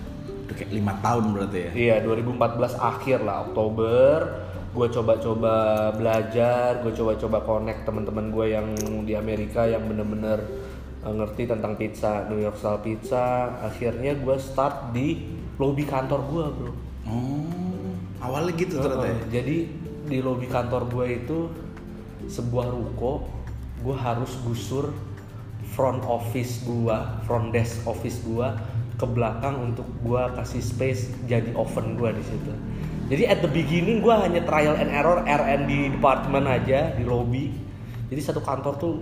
Udah 0.48 0.56
kayak 0.56 0.72
lima 0.72 0.94
tahun 1.00 1.24
berarti 1.34 1.60
ya. 1.60 1.72
Iya, 1.74 1.96
2014 2.06 2.76
akhir 2.78 3.20
lah 3.24 3.48
Oktober. 3.48 4.16
Gue 4.76 4.88
coba-coba 4.94 5.54
belajar, 5.96 6.84
gue 6.86 6.94
coba-coba 6.94 7.38
connect 7.42 7.88
teman-teman 7.88 8.30
gue 8.30 8.46
yang 8.54 8.68
di 9.08 9.14
Amerika 9.18 9.66
yang 9.66 9.88
bener-bener 9.90 10.38
uh, 11.02 11.14
ngerti 11.14 11.50
tentang 11.50 11.74
pizza, 11.80 12.28
New 12.30 12.38
York 12.38 12.60
style 12.60 12.82
pizza. 12.84 13.58
Akhirnya 13.64 14.14
gue 14.14 14.38
start 14.38 14.94
di 14.94 15.38
lobby 15.58 15.88
kantor 15.88 16.22
gue, 16.30 16.46
bro. 16.54 16.72
Oh, 17.08 17.96
awalnya 18.22 18.54
gitu 18.54 18.78
ternyata 18.78 19.08
ya. 19.08 19.16
Uh-uh. 19.18 19.30
Jadi 19.34 19.58
di 20.08 20.18
lobby 20.22 20.48
kantor 20.48 20.88
gue 20.92 21.06
itu 21.26 21.38
sebuah 22.28 22.70
ruko, 22.70 23.26
gue 23.82 23.96
harus 23.96 24.36
gusur 24.46 24.94
front 25.74 26.04
office 26.06 26.64
gue, 26.68 26.98
front 27.26 27.50
desk 27.50 27.82
office 27.88 28.22
gue 28.22 28.48
ke 28.98 29.06
belakang 29.06 29.62
untuk 29.62 29.86
gue 30.02 30.22
kasih 30.34 30.62
space 30.62 31.14
jadi 31.30 31.54
oven 31.54 31.98
gue 31.98 32.10
di 32.14 32.24
situ. 32.26 32.54
Jadi 33.08 33.24
at 33.24 33.40
the 33.40 33.48
beginning 33.48 34.04
gue 34.04 34.12
hanya 34.12 34.44
trial 34.44 34.76
and 34.76 34.92
error 34.92 35.24
R&D 35.24 35.96
department 35.96 36.44
aja 36.44 36.92
di 36.92 37.08
lobby. 37.08 37.56
Jadi 38.12 38.22
satu 38.24 38.44
kantor 38.44 38.74
tuh 38.76 38.96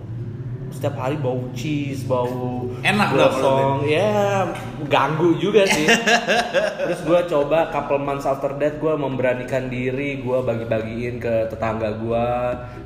setiap 0.70 0.98
hari 0.98 1.16
bau 1.22 1.40
cheese, 1.54 2.04
bau 2.04 2.68
Enak 2.84 3.10
gosong, 3.16 3.86
ya 3.88 4.44
ganggu 4.92 5.38
juga 5.40 5.66
sih. 5.66 5.88
Terus 6.86 7.00
gue 7.06 7.20
coba 7.32 7.70
couple 7.74 8.02
months 8.02 8.28
after 8.28 8.54
that 8.60 8.78
gue 8.78 8.94
memberanikan 8.94 9.72
diri 9.72 10.22
gue 10.22 10.38
bagi-bagiin 10.42 11.18
ke 11.18 11.50
tetangga 11.50 11.96
gue. 11.98 12.28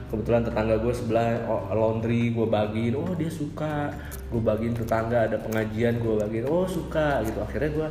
Kebetulan 0.09 0.41
tetangga 0.45 0.75
gue 0.79 0.93
sebelah 0.95 1.43
oh, 1.49 1.67
laundry 1.75 2.31
gue 2.31 2.47
bagiin, 2.47 2.95
oh 2.95 3.11
dia 3.17 3.31
suka. 3.31 3.91
Gue 4.29 4.39
bagiin 4.39 4.77
tetangga 4.77 5.27
ada 5.27 5.35
pengajian 5.41 5.99
gue 5.99 6.13
bagiin, 6.15 6.45
oh 6.47 6.63
suka 6.69 7.25
gitu. 7.27 7.39
Akhirnya 7.43 7.71
gue 7.73 7.89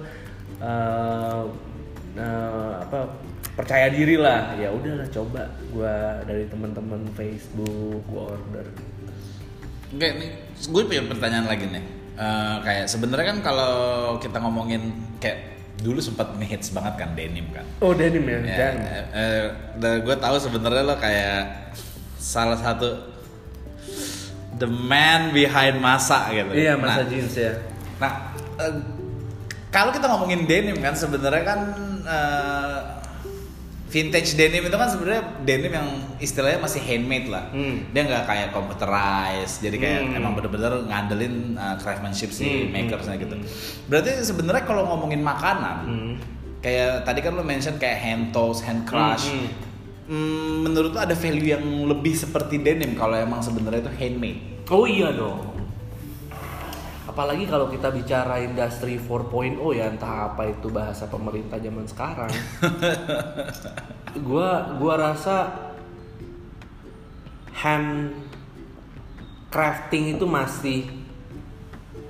uh, 0.62 1.42
uh, 2.18 2.82
apa 2.82 2.98
percaya 3.54 3.86
diri 3.88 4.14
lah. 4.14 4.54
Ya 4.54 4.70
udahlah 4.70 5.06
coba 5.08 5.42
gue 5.54 5.94
dari 6.26 6.44
teman-teman 6.46 7.06
Facebook 7.14 8.02
gue 8.04 8.22
order. 8.22 8.66
Oke, 9.88 10.08
nih 10.14 10.30
gue 10.68 10.82
punya 10.84 11.02
pertanyaan 11.06 11.46
lagi 11.46 11.66
nih. 11.66 11.84
Eh, 12.18 12.56
kayak 12.60 12.86
sebenarnya 12.90 13.26
kan 13.30 13.38
kalau 13.40 13.74
kita 14.18 14.42
ngomongin 14.42 14.90
kayak 15.16 15.54
dulu 15.78 16.02
sempat 16.02 16.34
ngehits 16.34 16.74
banget 16.74 16.98
kan 16.98 17.14
denim 17.14 17.46
kan. 17.54 17.62
Oh 17.78 17.94
denim 17.94 18.20
ya, 18.20 18.38
Ya, 18.42 18.56
denim. 18.68 18.82
eh, 18.82 19.04
eh, 19.14 19.44
dan 19.78 20.02
gue 20.02 20.16
tahu 20.18 20.36
sebenarnya 20.36 20.82
lo 20.82 20.98
kayak 20.98 21.70
salah 22.18 22.58
satu 22.58 23.14
the 24.58 24.66
man 24.66 25.30
behind 25.30 25.78
masa 25.78 26.26
gitu. 26.34 26.50
Iya 26.52 26.74
masa 26.74 27.02
Nah, 27.02 27.06
jeans 27.06 27.34
ya. 27.34 27.52
Nah, 28.02 28.12
eh, 28.58 28.74
kalau 29.70 29.94
kita 29.94 30.10
ngomongin 30.10 30.42
denim 30.44 30.74
kan 30.82 30.98
sebenarnya 30.98 31.44
kan 31.46 31.60
eh, 32.08 32.78
vintage 33.88 34.36
denim 34.36 34.60
itu 34.60 34.76
kan 34.76 34.84
sebenarnya 34.84 35.22
denim 35.48 35.72
yang 35.72 35.88
istilahnya 36.20 36.60
masih 36.60 36.80
handmade 36.80 37.28
lah. 37.32 37.48
Hmm. 37.48 37.88
Dia 37.88 38.04
nggak 38.04 38.24
kayak 38.28 38.48
computerized, 38.52 39.64
jadi 39.64 39.76
kayak 39.80 40.00
Hmm. 40.04 40.18
emang 40.20 40.32
bener-bener 40.36 40.84
ngandelin 40.84 41.56
uh, 41.56 41.76
craftsmanship 41.80 42.28
si 42.28 42.68
Hmm, 42.68 42.68
makersnya 42.68 43.16
hmm, 43.16 43.24
gitu. 43.24 43.34
Berarti 43.88 44.20
sebenarnya 44.20 44.68
kalau 44.68 44.84
ngomongin 44.84 45.24
makanan, 45.24 45.76
Hmm. 45.88 46.14
kayak 46.60 47.08
tadi 47.08 47.24
kan 47.24 47.32
lo 47.32 47.40
mention 47.40 47.80
kayak 47.80 47.96
hand 47.96 48.24
toast, 48.32 48.64
hand 48.64 48.84
crush. 48.84 49.28
Hmm, 49.28 49.48
Hmm, 50.08 50.64
menurut 50.64 50.96
lo 50.96 51.04
ada 51.04 51.12
value 51.12 51.52
yang 51.52 51.60
lebih 51.84 52.16
seperti 52.16 52.56
denim 52.56 52.96
kalau 52.96 53.12
emang 53.12 53.44
sebenarnya 53.44 53.84
itu 53.84 53.92
handmade? 53.92 54.40
Oh 54.72 54.88
iya 54.88 55.12
dong. 55.12 55.57
Apalagi 57.18 57.50
kalau 57.50 57.66
kita 57.66 57.90
bicara 57.90 58.38
industri 58.38 58.94
4.0 58.94 59.58
ya 59.74 59.90
entah 59.90 60.30
apa 60.30 60.54
itu 60.54 60.70
bahasa 60.70 61.10
pemerintah 61.10 61.58
zaman 61.58 61.82
sekarang. 61.82 62.30
gua 64.30 64.78
gua 64.78 64.94
rasa 65.10 65.50
hand 67.58 68.14
crafting 69.50 70.14
itu 70.14 70.30
masih 70.30 70.86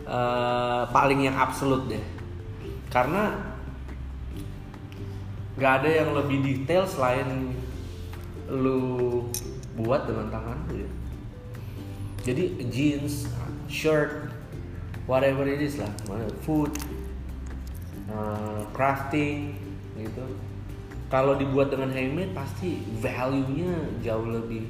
eh, 0.04 0.82
paling 0.92 1.24
yang 1.24 1.40
absolut 1.40 1.88
deh. 1.88 2.04
Karena 2.92 3.32
nggak 5.56 5.72
ada 5.72 5.88
yang 6.04 6.12
lebih 6.20 6.44
detail 6.44 6.84
selain 6.84 7.56
lu 8.44 9.24
buat 9.72 10.04
dengan 10.04 10.28
tangan 10.28 10.68
lu 10.68 10.84
ya. 10.84 10.90
Jadi 12.28 12.44
jeans, 12.68 13.24
shirt, 13.72 14.36
whatever 15.08 15.48
it 15.48 15.64
is 15.64 15.80
lah, 15.80 15.88
food, 16.44 16.70
uh, 18.12 18.68
crafting 18.76 19.56
gitu. 19.96 20.22
Kalau 21.08 21.40
dibuat 21.40 21.72
dengan 21.72 21.88
handmade 21.88 22.36
pasti 22.36 22.84
value-nya 23.00 24.04
jauh 24.04 24.28
lebih. 24.28 24.68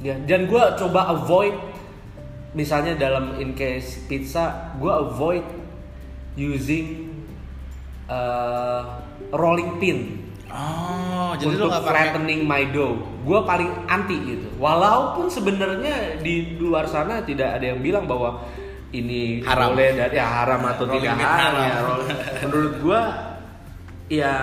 Ya, 0.00 0.16
dan 0.24 0.48
gue 0.48 0.64
coba 0.80 1.12
avoid 1.12 1.52
misalnya 2.56 2.96
dalam 2.96 3.36
in 3.36 3.52
case 3.52 4.00
pizza, 4.08 4.72
gue 4.80 4.88
avoid 4.88 5.44
using 6.32 7.12
uh, 8.08 9.04
rolling 9.36 9.76
pin 9.76 10.22
Oh, 10.52 11.32
jadi 11.40 11.56
untuk 11.56 11.80
flattening 11.80 12.44
my 12.44 12.68
dough. 12.68 13.00
Gue 13.24 13.40
paling 13.48 13.72
anti 13.88 14.36
gitu. 14.36 14.52
Walaupun 14.60 15.32
sebenarnya 15.32 16.20
di 16.20 16.60
luar 16.60 16.84
sana 16.84 17.24
tidak 17.24 17.56
ada 17.56 17.72
yang 17.72 17.80
bilang 17.80 18.04
bahwa 18.04 18.44
ini 18.92 19.40
Haram. 19.40 19.72
boleh 19.72 19.88
dan 19.96 20.10
ya 20.12 20.26
haram 20.28 20.60
atau 20.68 20.84
Rolling 20.84 21.00
tidak 21.00 21.16
haram. 21.16 21.52
haram. 21.56 21.64
Ya, 21.64 21.76
menurut 22.44 22.74
gue 22.78 23.00
ya 24.12 24.34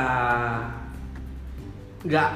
nggak 1.99 2.29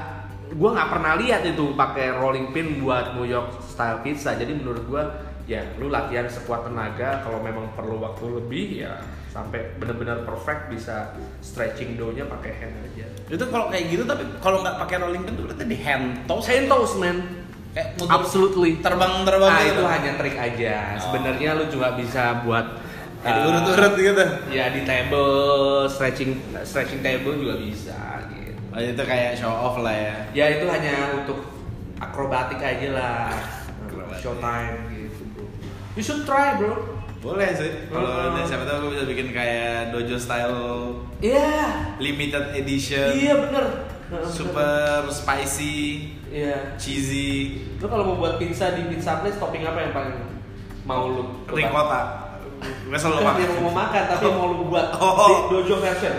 gue 0.54 0.70
nggak 0.70 0.88
pernah 0.94 1.12
lihat 1.18 1.42
itu 1.42 1.74
pakai 1.74 2.14
rolling 2.14 2.54
pin 2.54 2.78
buat 2.78 3.18
New 3.18 3.26
York 3.26 3.58
style 3.66 3.98
pizza. 4.06 4.38
Jadi 4.38 4.54
menurut 4.54 4.86
gue 4.86 5.02
ya 5.44 5.60
lu 5.76 5.92
latihan 5.92 6.24
sekuat 6.30 6.70
tenaga 6.70 7.20
kalau 7.20 7.42
memang 7.42 7.68
perlu 7.76 8.00
waktu 8.00 8.40
lebih 8.40 8.86
ya 8.86 8.96
sampai 9.28 9.76
benar-benar 9.82 10.22
perfect 10.22 10.70
bisa 10.70 11.10
stretching 11.42 11.98
dough-nya 11.98 12.24
pakai 12.30 12.52
hand 12.54 12.74
aja. 12.86 13.06
Itu 13.26 13.44
kalau 13.50 13.66
kayak 13.68 13.90
gitu 13.90 14.06
tapi 14.06 14.22
kalau 14.38 14.62
nggak 14.62 14.78
pakai 14.86 14.96
rolling 15.02 15.26
pin 15.26 15.34
tuh 15.34 15.50
berarti 15.50 15.64
di 15.66 15.78
hand 15.82 16.22
toast 16.30 16.46
Hand 16.46 16.70
toast 16.70 16.94
man. 17.02 17.43
Kayak 17.74 17.88
muter- 17.94 18.14
Absolutely. 18.14 18.70
terbang-terbang 18.78 19.50
Ah, 19.50 19.60
gitu. 19.60 19.74
itu 19.74 19.84
hanya 19.84 20.12
trik 20.14 20.36
aja. 20.36 20.76
Sebenarnya 20.96 21.48
lu 21.52 21.64
juga 21.66 21.88
bisa 21.92 22.22
buat 22.40 22.66
uh, 23.20 23.26
diurut-urut 23.26 23.94
gitu. 23.96 24.24
Ya 24.48 24.70
di 24.70 24.82
table, 24.82 25.28
stretching 25.86 26.32
stretching 26.62 27.00
table 27.00 27.34
juga 27.34 27.54
bisa 27.56 27.98
gitu. 28.30 28.54
Oh, 28.70 28.78
itu 28.78 29.02
kayak 29.02 29.34
show 29.34 29.50
off 29.50 29.76
lah 29.78 29.92
ya. 29.92 30.14
Ya 30.32 30.46
itu 30.52 30.64
hanya 30.64 30.94
untuk 31.16 31.42
akrobatik 31.96 32.58
aja 32.58 32.88
lah. 32.90 33.30
Akrobatik. 33.82 34.18
Showtime 34.20 34.78
gitu, 34.88 35.22
bro. 35.32 35.44
You 35.94 36.02
should 36.02 36.22
try, 36.22 36.54
bro. 36.54 36.74
Boleh 37.18 37.50
sih. 37.50 37.88
Kalau 37.88 38.04
Oh. 38.04 38.30
ada 38.30 38.44
siapa 38.44 38.62
tahu 38.62 38.76
gue 38.84 38.90
bisa 38.94 39.04
bikin 39.08 39.28
kayak 39.30 39.90
dojo 39.90 40.14
style 40.14 40.92
Iya. 41.18 41.56
limited 41.96 42.52
edition. 42.52 43.10
Iya 43.10 43.34
bener. 43.40 43.64
Super 44.26 45.06
spicy, 45.06 45.76
Iya. 46.28 46.76
cheesy, 46.76 47.62
Lu 47.78 47.86
kalau 47.86 48.04
mau 48.04 48.16
buat 48.16 48.36
pizza 48.36 48.70
di 48.70 48.84
pizza 48.86 49.18
place 49.18 49.36
topping 49.36 49.62
apa 49.62 49.78
yang 49.80 49.92
paling 49.92 50.16
mau 50.82 51.06
lu 51.06 51.22
ricotta. 51.46 52.02
Gue 52.84 52.94
selalu 52.94 53.16
Bukan 53.18 53.28
makan. 53.28 53.42
yang 53.42 53.54
mau 53.60 53.74
makan 53.74 54.02
tapi 54.06 54.24
mau 54.28 54.46
lu 54.48 54.64
buat 54.66 54.86
Oh. 54.96 55.16
di 55.24 55.32
dojo 55.50 55.74
version. 55.78 56.14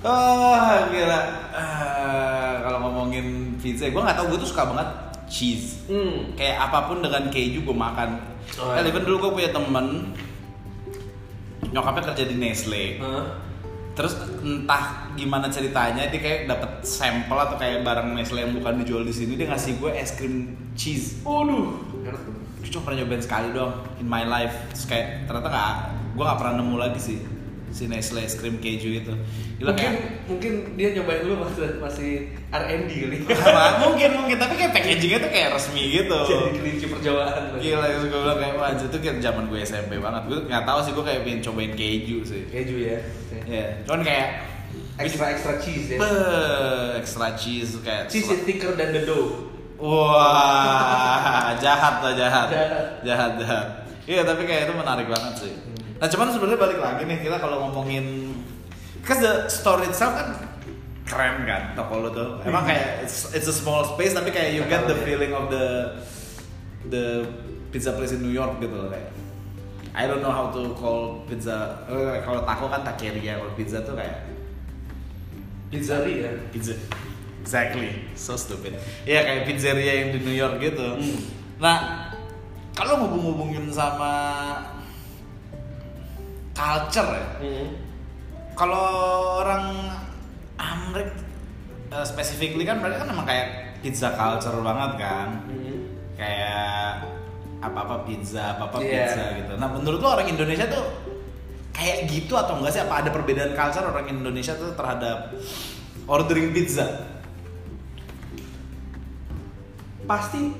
Oh, 0.00 0.56
gila. 0.88 1.20
Ah, 1.50 2.52
kalau 2.62 2.78
ngomongin 2.82 3.26
pizza, 3.56 3.84
gue 3.84 3.96
nggak 3.96 4.16
tahu 4.16 4.32
gue 4.32 4.38
tuh 4.38 4.48
suka 4.48 4.64
banget 4.66 4.88
cheese. 5.26 5.84
Hmm. 5.86 6.32
Kayak 6.34 6.68
apa 6.68 6.88
pun 6.88 7.00
dengan 7.00 7.28
keju 7.28 7.62
gue 7.62 7.76
makan. 7.76 8.16
Oh, 8.56 8.72
iya. 8.72 8.82
even 8.82 9.04
dulu 9.04 9.28
gue 9.28 9.32
punya 9.38 9.50
temen 9.50 10.10
nyokapnya 11.70 12.02
kerja 12.10 12.24
di 12.26 12.36
Nestle. 12.36 12.84
Hah? 12.98 13.24
Terus 14.00 14.16
entah 14.40 15.12
gimana 15.12 15.52
ceritanya 15.52 16.08
dia 16.08 16.20
kayak 16.24 16.48
dapat 16.48 16.80
sampel 16.88 17.36
atau 17.36 17.60
kayak 17.60 17.84
barang 17.84 18.16
Nestle 18.16 18.40
yang 18.40 18.56
bukan 18.56 18.80
dijual 18.80 19.04
di 19.04 19.12
sini 19.12 19.36
dia 19.36 19.44
ngasih 19.52 19.76
gue 19.76 19.92
es 19.92 20.16
krim 20.16 20.56
cheese. 20.72 21.20
Waduh. 21.20 21.76
Enak 22.08 22.20
tuh. 22.24 22.32
Gue 22.64 22.68
cuma 22.72 22.82
pernah 22.88 23.04
nyobain 23.04 23.20
sekali 23.20 23.52
doang 23.52 23.76
in 24.00 24.08
my 24.08 24.24
life. 24.24 24.56
Terus 24.72 24.88
kayak 24.88 25.28
ternyata 25.28 25.52
nggak, 25.52 25.72
gue 26.16 26.24
nggak 26.24 26.38
pernah 26.40 26.54
nemu 26.64 26.76
lagi 26.80 27.00
sih. 27.12 27.18
Si 27.70 27.86
Nestle 27.86 28.26
es 28.26 28.34
krim 28.34 28.58
keju 28.58 29.02
itu 29.02 29.14
Gila 29.58 29.70
mungkin 29.70 29.78
kayak 29.78 29.94
mungkin 30.26 30.52
dia 30.74 30.88
nyobain 30.94 31.22
dulu 31.22 31.46
masih 31.46 31.78
masih 31.78 32.10
R&D 32.50 32.90
kali 32.90 33.18
mungkin 33.86 34.10
mungkin 34.18 34.36
tapi 34.42 34.54
kayak 34.58 34.72
packagingnya 34.74 35.18
tuh 35.22 35.30
kayak 35.30 35.48
resmi 35.54 35.82
gitu 35.94 36.18
jadi 36.26 36.50
kelinci 36.58 36.86
perjawaan 36.90 37.42
Gila, 37.62 37.86
gue 37.86 38.10
bilang 38.10 38.38
kayak 38.42 38.54
wah 38.58 38.70
itu 38.74 38.98
kayak 38.98 39.16
zaman 39.22 39.44
gue 39.46 39.58
SMP 39.62 40.00
banget. 40.00 40.22
Gue 40.26 40.38
nggak 40.48 40.64
tahu 40.64 40.78
sih 40.82 40.92
gue 40.96 41.04
kayak 41.04 41.20
pengen 41.22 41.40
cobain 41.44 41.72
keju 41.76 42.18
sih. 42.26 42.42
keju 42.50 42.76
ya 42.80 42.98
Iya, 43.46 43.66
cuman 43.86 44.00
kayak 44.02 44.26
extra 44.98 45.26
extra 45.34 45.54
cheese 45.58 45.94
ya 45.94 45.98
Beuh, 45.98 46.98
extra 46.98 47.28
cheese 47.38 47.78
kayak 47.82 48.10
cheese 48.10 48.30
is 48.30 48.42
thicker 48.46 48.74
than 48.74 48.90
the 48.94 49.02
dough 49.06 49.50
Wah, 49.80 51.56
jahat 51.64 52.04
lah 52.04 52.12
jahat. 52.12 52.48
Jahat. 52.52 52.84
Jahat, 53.00 53.32
jahat. 53.40 53.66
Iya, 54.04 54.28
tapi 54.28 54.44
kayak 54.44 54.68
itu 54.68 54.74
menarik 54.76 55.08
banget 55.08 55.34
sih. 55.40 55.52
Nah, 56.00 56.08
cuman 56.08 56.32
sebenarnya 56.32 56.56
balik 56.56 56.80
lagi 56.80 57.02
nih 57.04 57.20
kita 57.20 57.36
kalau 57.36 57.68
ngomongin 57.68 58.32
because 59.04 59.20
the 59.20 59.44
store 59.52 59.84
itself 59.84 60.16
kan 60.16 60.32
keren 61.04 61.44
kan 61.44 61.76
toko 61.76 62.00
lu 62.00 62.08
tuh. 62.08 62.40
Emang 62.48 62.64
kayak 62.64 63.04
it's, 63.04 63.28
it's 63.36 63.44
a 63.44 63.54
small 63.54 63.84
space 63.84 64.16
tapi 64.16 64.32
kayak 64.32 64.56
you 64.56 64.64
get 64.64 64.88
the 64.88 64.96
feeling 65.04 65.36
of 65.36 65.52
the 65.52 66.00
the 66.88 67.28
pizza 67.68 67.92
place 67.92 68.16
in 68.16 68.24
New 68.24 68.32
York 68.32 68.56
gitu 68.64 68.72
loh 68.72 68.88
kayak. 68.88 69.12
I 69.92 70.06
don't 70.08 70.22
know 70.24 70.30
how 70.32 70.48
to 70.54 70.72
call 70.78 71.26
pizza. 71.28 71.84
eh, 71.90 72.22
Kalau 72.22 72.46
taco 72.46 72.70
kan 72.70 72.80
taqueria, 72.80 73.42
kalau 73.42 73.52
pizza 73.58 73.82
tuh 73.84 73.98
kayak 73.98 74.24
pizzeria 75.70 76.30
Pizza. 76.50 76.74
Exactly. 77.40 78.08
So 78.18 78.36
stupid. 78.36 78.76
Iya 79.06 79.20
kayak 79.24 79.42
pizzeria 79.48 79.92
yang 80.04 80.10
di 80.12 80.20
New 80.20 80.36
York 80.36 80.60
gitu. 80.60 80.98
Hmm. 80.98 81.20
Nah, 81.60 81.76
kalau 82.72 83.00
ngubung-ngubungin 83.04 83.70
sama 83.72 84.12
culture 86.52 87.10
ya. 87.14 87.26
Hmm. 87.40 87.66
Kalau 88.54 88.86
orang 89.40 89.64
Amerik 90.60 91.10
eh, 91.90 92.06
specifically 92.06 92.68
kan 92.68 92.78
mereka 92.78 93.06
kan 93.06 93.08
emang 93.14 93.26
kayak 93.26 93.80
pizza 93.80 94.12
culture 94.12 94.58
banget 94.60 94.92
kan. 95.00 95.28
Hmm. 95.48 95.78
Kayak 96.14 97.08
apa-apa 97.60 98.04
pizza, 98.08 98.56
apa-apa 98.56 98.80
Iya. 98.80 98.88
pizza 98.88 99.22
gitu. 99.36 99.52
Nah, 99.56 99.68
menurut 99.68 100.00
lo 100.00 100.08
orang 100.16 100.28
Indonesia 100.28 100.64
tuh 100.68 100.84
kayak 101.72 102.08
gitu 102.08 102.36
atau 102.36 102.60
enggak 102.60 102.72
sih? 102.76 102.82
Apa 102.84 103.04
ada 103.04 103.10
perbedaan 103.12 103.52
culture 103.56 103.84
orang 103.84 104.08
Indonesia 104.08 104.56
tuh 104.56 104.72
terhadap 104.76 105.32
ordering 106.08 106.52
pizza? 106.52 107.10
pasti 110.10 110.50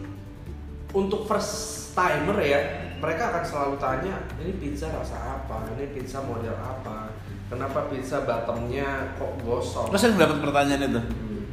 untuk 0.95 1.27
first 1.27 1.91
timer 1.91 2.39
ya 2.39 2.61
mereka 3.01 3.23
akan 3.33 3.45
selalu 3.45 3.75
tanya 3.81 4.15
ini 4.39 4.53
pizza 4.61 4.93
rasa 4.93 5.41
apa 5.41 5.73
ini 5.75 5.91
pizza 5.97 6.21
model 6.21 6.55
apa 6.55 7.17
kenapa 7.49 7.89
pizza 7.89 8.23
bottomnya 8.23 9.17
kok 9.17 9.41
gosong 9.43 9.89
Lo 9.91 9.99
sering 9.99 10.21
dapat 10.21 10.39
pertanyaan 10.39 10.87
itu? 10.87 11.01
Hmm. 11.03 11.45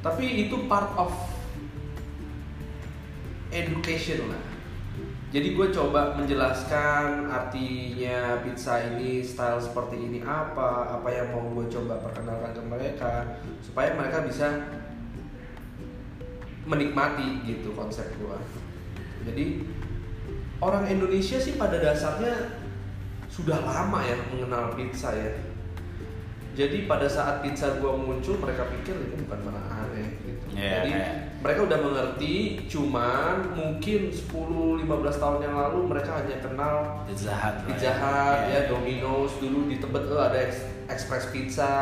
tapi 0.00 0.46
itu 0.46 0.56
part 0.70 0.94
of 0.94 1.10
education 3.50 4.30
lah 4.30 4.42
jadi 5.34 5.52
gue 5.52 5.68
coba 5.74 6.14
menjelaskan 6.14 7.26
artinya 7.28 8.40
pizza 8.46 8.78
ini 8.94 9.20
style 9.20 9.58
seperti 9.58 9.98
ini 9.98 10.18
apa 10.22 10.96
apa 10.96 11.08
yang 11.10 11.34
mau 11.34 11.44
gue 11.50 11.66
coba 11.66 11.98
perkenalkan 11.98 12.54
ke 12.54 12.62
mereka 12.62 13.12
supaya 13.60 13.92
mereka 13.98 14.22
bisa 14.22 14.48
menikmati 16.66 17.46
gitu 17.46 17.70
konsep 17.72 18.04
gua. 18.18 18.42
Jadi 19.22 19.62
orang 20.58 20.84
Indonesia 20.86 21.36
sih 21.36 21.54
pada 21.54 21.76
dasarnya 21.76 22.62
sudah 23.26 23.58
lama 23.58 24.00
ya 24.00 24.16
mengenal 24.26 24.72
pizza 24.72 25.12
ya. 25.12 25.32
Jadi 26.56 26.88
pada 26.88 27.04
saat 27.04 27.44
pizza 27.44 27.76
gua 27.76 27.92
muncul 27.92 28.40
mereka 28.40 28.64
pikir 28.66 28.96
ini 28.96 29.20
bukan 29.20 29.40
mana 29.44 29.60
aneh 29.84 30.08
gitu. 30.24 30.44
Iya, 30.56 30.72
Jadi 30.80 30.90
kayak- 30.90 31.16
mereka 31.36 31.60
udah 31.62 31.78
mengerti 31.78 32.34
cuman 32.64 33.52
mungkin 33.52 34.08
10 34.08 34.80
15 34.80 35.20
tahun 35.20 35.44
yang 35.44 35.52
lalu 35.54 35.84
mereka 35.84 36.16
hanya 36.16 36.40
kenal 36.40 37.04
Pizza 37.04 37.28
Hut 37.30 37.54
lah 37.54 37.66
Pizza 37.68 37.92
Hut 37.92 38.38
Iya. 38.42 38.56
ya 38.56 38.60
Domino's 38.66 39.36
dulu 39.36 39.68
di 39.68 39.76
Tebet 39.76 40.08
tuh 40.08 40.16
ada 40.16 40.38
Ex- 40.40 40.64
Express 40.88 41.28
Pizza. 41.28 41.72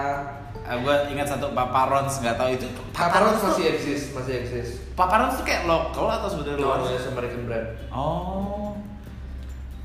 Eh, 0.56 0.76
gue 0.80 0.94
ingat 1.10 1.26
satu 1.28 1.52
Paparons 1.52 2.14
nggak 2.14 2.36
tahu 2.36 2.48
itu 2.52 2.66
Paparos 2.88 3.36
tuh- 3.36 3.52
masih 3.52 3.64
eksis, 3.70 4.02
masih 4.10 4.34
eksis. 4.40 4.68
Paparons 4.94 5.34
tuh 5.34 5.44
kayak 5.44 5.66
lokal 5.66 6.08
atau 6.08 6.24
sebenarnya 6.26 6.56
luar 6.56 6.78
Luar 6.78 6.88
biasa 6.88 7.08
American 7.10 7.42
brand. 7.44 7.66
oh 7.90 8.72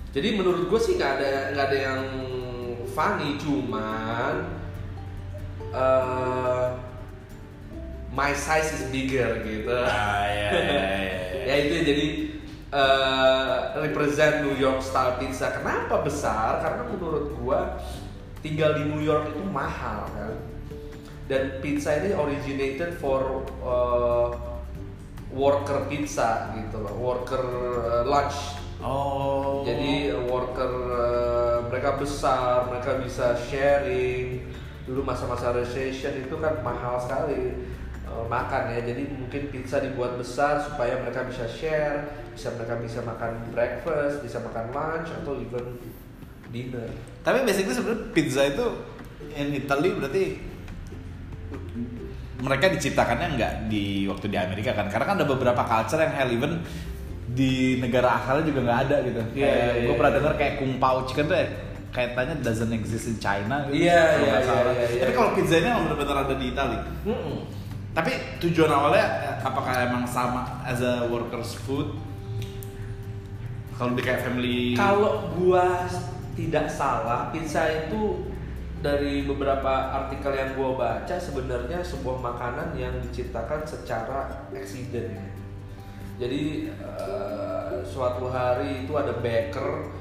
Jadi 0.09 0.27
menurut 0.33 0.65
gue 0.65 0.79
sih 0.79 0.95
nggak 0.95 1.11
ada 1.15 1.29
nggak 1.51 1.65
ada 1.67 1.77
yang 1.77 2.01
funny, 2.87 3.35
cuman 3.35 4.35
eh, 5.69 6.65
my 8.09 8.31
size 8.33 8.73
is 8.73 8.83
bigger 8.89 9.43
gitu. 9.43 9.69
ah, 9.69 10.25
iya, 10.25 10.49
iya, 10.49 10.63
iya, 10.63 10.81
iya. 10.97 11.43
ya 11.49 11.55
itu 11.61 11.75
jadi 11.83 12.05
eh, 12.71 13.55
represent 13.79 14.41
New 14.43 14.55
York 14.55 14.79
style 14.79 15.17
pizza. 15.17 15.51
Kenapa 15.51 16.01
besar? 16.01 16.57
Karena 16.57 16.87
menurut 16.87 17.35
gua 17.35 17.77
tinggal 18.39 18.73
di 18.75 18.87
New 18.87 19.01
York 19.01 19.29
itu 19.29 19.43
mahal 19.43 20.07
kan. 20.09 20.33
Dan 21.29 21.61
pizza 21.61 21.93
ini 22.01 22.09
originated 22.17 22.97
for 22.97 23.45
eh, 23.45 24.29
worker 25.29 25.85
pizza 25.85 26.57
gitu 26.57 26.81
loh, 26.81 26.95
worker 26.97 27.45
eh, 27.85 28.03
lunch. 28.09 28.57
oh 28.81 29.61
Jadi 29.61 30.09
uh, 30.09 30.25
worker 30.25 30.73
uh, 30.89 31.57
mereka 31.69 32.01
besar, 32.01 32.65
mereka 32.71 32.97
bisa 33.03 33.37
sharing. 33.37 34.41
Dulu 34.89 35.05
masa-masa 35.05 35.53
recession 35.53 36.17
itu 36.17 36.33
kan 36.41 36.65
mahal 36.65 36.97
sekali 36.97 37.59
uh, 38.09 38.25
makan 38.25 38.73
ya. 38.73 38.89
Jadi 38.89 39.05
mungkin 39.13 39.53
pizza 39.53 39.83
dibuat 39.83 40.17
besar 40.17 40.65
supaya 40.65 40.97
mereka 40.97 41.29
bisa 41.29 41.45
share, 41.45 42.09
bisa 42.33 42.55
mereka 42.57 42.81
bisa 42.81 42.99
makan 43.05 43.53
breakfast, 43.53 44.25
bisa 44.25 44.41
makan 44.41 44.73
lunch 44.73 45.13
atau 45.13 45.37
even 45.37 45.77
dinner. 46.49 46.89
tapi 47.21 47.45
basically 47.45 47.77
sebenarnya 47.77 48.09
pizza 48.09 48.41
itu 48.41 48.65
in 49.37 49.53
Italy 49.53 49.93
berarti 49.93 50.23
mereka 52.39 52.71
diciptakannya 52.71 53.27
nggak 53.35 53.53
di 53.67 54.07
waktu 54.07 54.25
di 54.31 54.37
Amerika 54.39 54.71
kan? 54.71 54.87
Karena 54.87 55.05
kan 55.05 55.15
ada 55.19 55.27
beberapa 55.27 55.61
culture 55.63 55.99
yang 55.99 56.13
hell 56.15 56.31
even 56.31 56.63
di 57.29 57.77
negara 57.77 58.19
asalnya 58.19 58.49
juga 58.49 58.59
nggak 58.65 58.79
ada 58.89 58.97
gitu. 59.05 59.21
Iya, 59.37 59.45
kayak 59.45 59.59
iya, 59.59 59.81
gue 59.85 59.93
iya. 59.93 59.99
pernah 59.99 60.13
dengar 60.17 60.33
kayak 60.39 60.53
kung 60.57 60.71
pao 60.81 61.05
chicken 61.05 61.29
tuh 61.29 61.37
ya, 61.37 61.47
kayaknya 61.93 62.35
doesn't 62.41 62.73
exist 62.73 63.05
in 63.09 63.17
China 63.21 63.65
gitu 63.69 63.85
Iya, 63.85 64.01
iya, 64.21 64.35
iya, 64.41 64.57
iya, 64.71 64.85
iya. 64.93 65.01
tapi 65.05 65.11
kalau 65.13 65.29
pizza 65.33 65.57
ini 65.57 65.67
emang 65.69 65.83
benar-benar 65.89 66.17
ada 66.25 66.35
di 66.37 66.45
Italy 66.53 66.77
tapi 67.89 68.11
tujuan 68.37 68.69
awalnya 68.69 69.05
eh, 69.25 69.35
apakah 69.41 69.73
emang 69.81 70.05
sama 70.05 70.61
as 70.63 70.79
a 70.79 71.09
workers 71.09 71.57
food? 71.65 71.97
Kalau 73.75 73.95
di 73.95 74.03
kayak 74.03 74.27
family 74.27 74.77
Kalau 74.77 75.33
gua 75.33 75.87
tidak 76.37 76.69
salah, 76.69 77.33
pizza 77.33 77.65
itu 77.67 78.28
dari 78.79 79.27
beberapa 79.27 79.91
artikel 79.91 80.31
yang 80.31 80.55
gua 80.55 80.71
baca 80.79 81.15
sebenarnya 81.19 81.83
sebuah 81.83 82.23
makanan 82.23 82.71
yang 82.79 82.95
diciptakan 83.03 83.67
secara 83.67 84.47
accident. 84.55 85.19
Jadi 86.19 86.71
eh, 86.71 87.75
suatu 87.83 88.31
hari 88.31 88.87
itu 88.87 88.95
ada 88.95 89.15
baker 89.19 89.91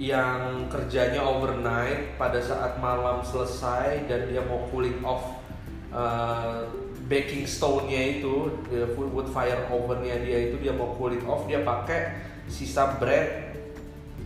yang 0.00 0.66
kerjanya 0.72 1.22
overnight 1.22 2.16
pada 2.18 2.40
saat 2.40 2.80
malam 2.80 3.22
selesai 3.22 4.08
dan 4.08 4.26
dia 4.28 4.40
mau 4.44 4.68
cooling 4.72 5.04
off 5.04 5.40
eh, 5.92 6.64
baking 7.04 7.44
stone-nya 7.44 8.20
itu, 8.20 8.48
wood 8.96 9.28
fire 9.28 9.68
oven-nya 9.68 10.24
dia 10.24 10.48
itu 10.48 10.56
dia 10.64 10.72
mau 10.72 10.96
cooling 10.96 11.28
off 11.28 11.44
dia 11.44 11.60
pakai 11.60 12.16
sisa 12.48 12.96
bread 12.96 13.52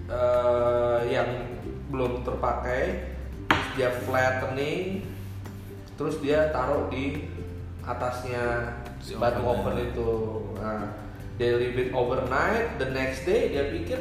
eh, 0.07 1.01
yang 1.11 1.27
belum 1.91 2.23
terpakai 2.23 3.18
dia 3.77 3.91
flattening 4.05 5.05
terus 5.99 6.23
dia 6.23 6.49
taruh 6.55 6.87
di 6.89 7.27
atasnya 7.83 8.77
Si 8.99 9.15
batu 9.15 9.41
oven 9.47 9.79
oven 9.79 9.95
itu. 9.95 10.13
nah, 10.59 10.91
dia 11.39 11.55
leave 11.55 11.79
it 11.79 11.91
overnight 11.95 12.77
the 12.83 12.89
next 12.91 13.23
day 13.23 13.55
dia 13.55 13.71
pikir 13.71 13.99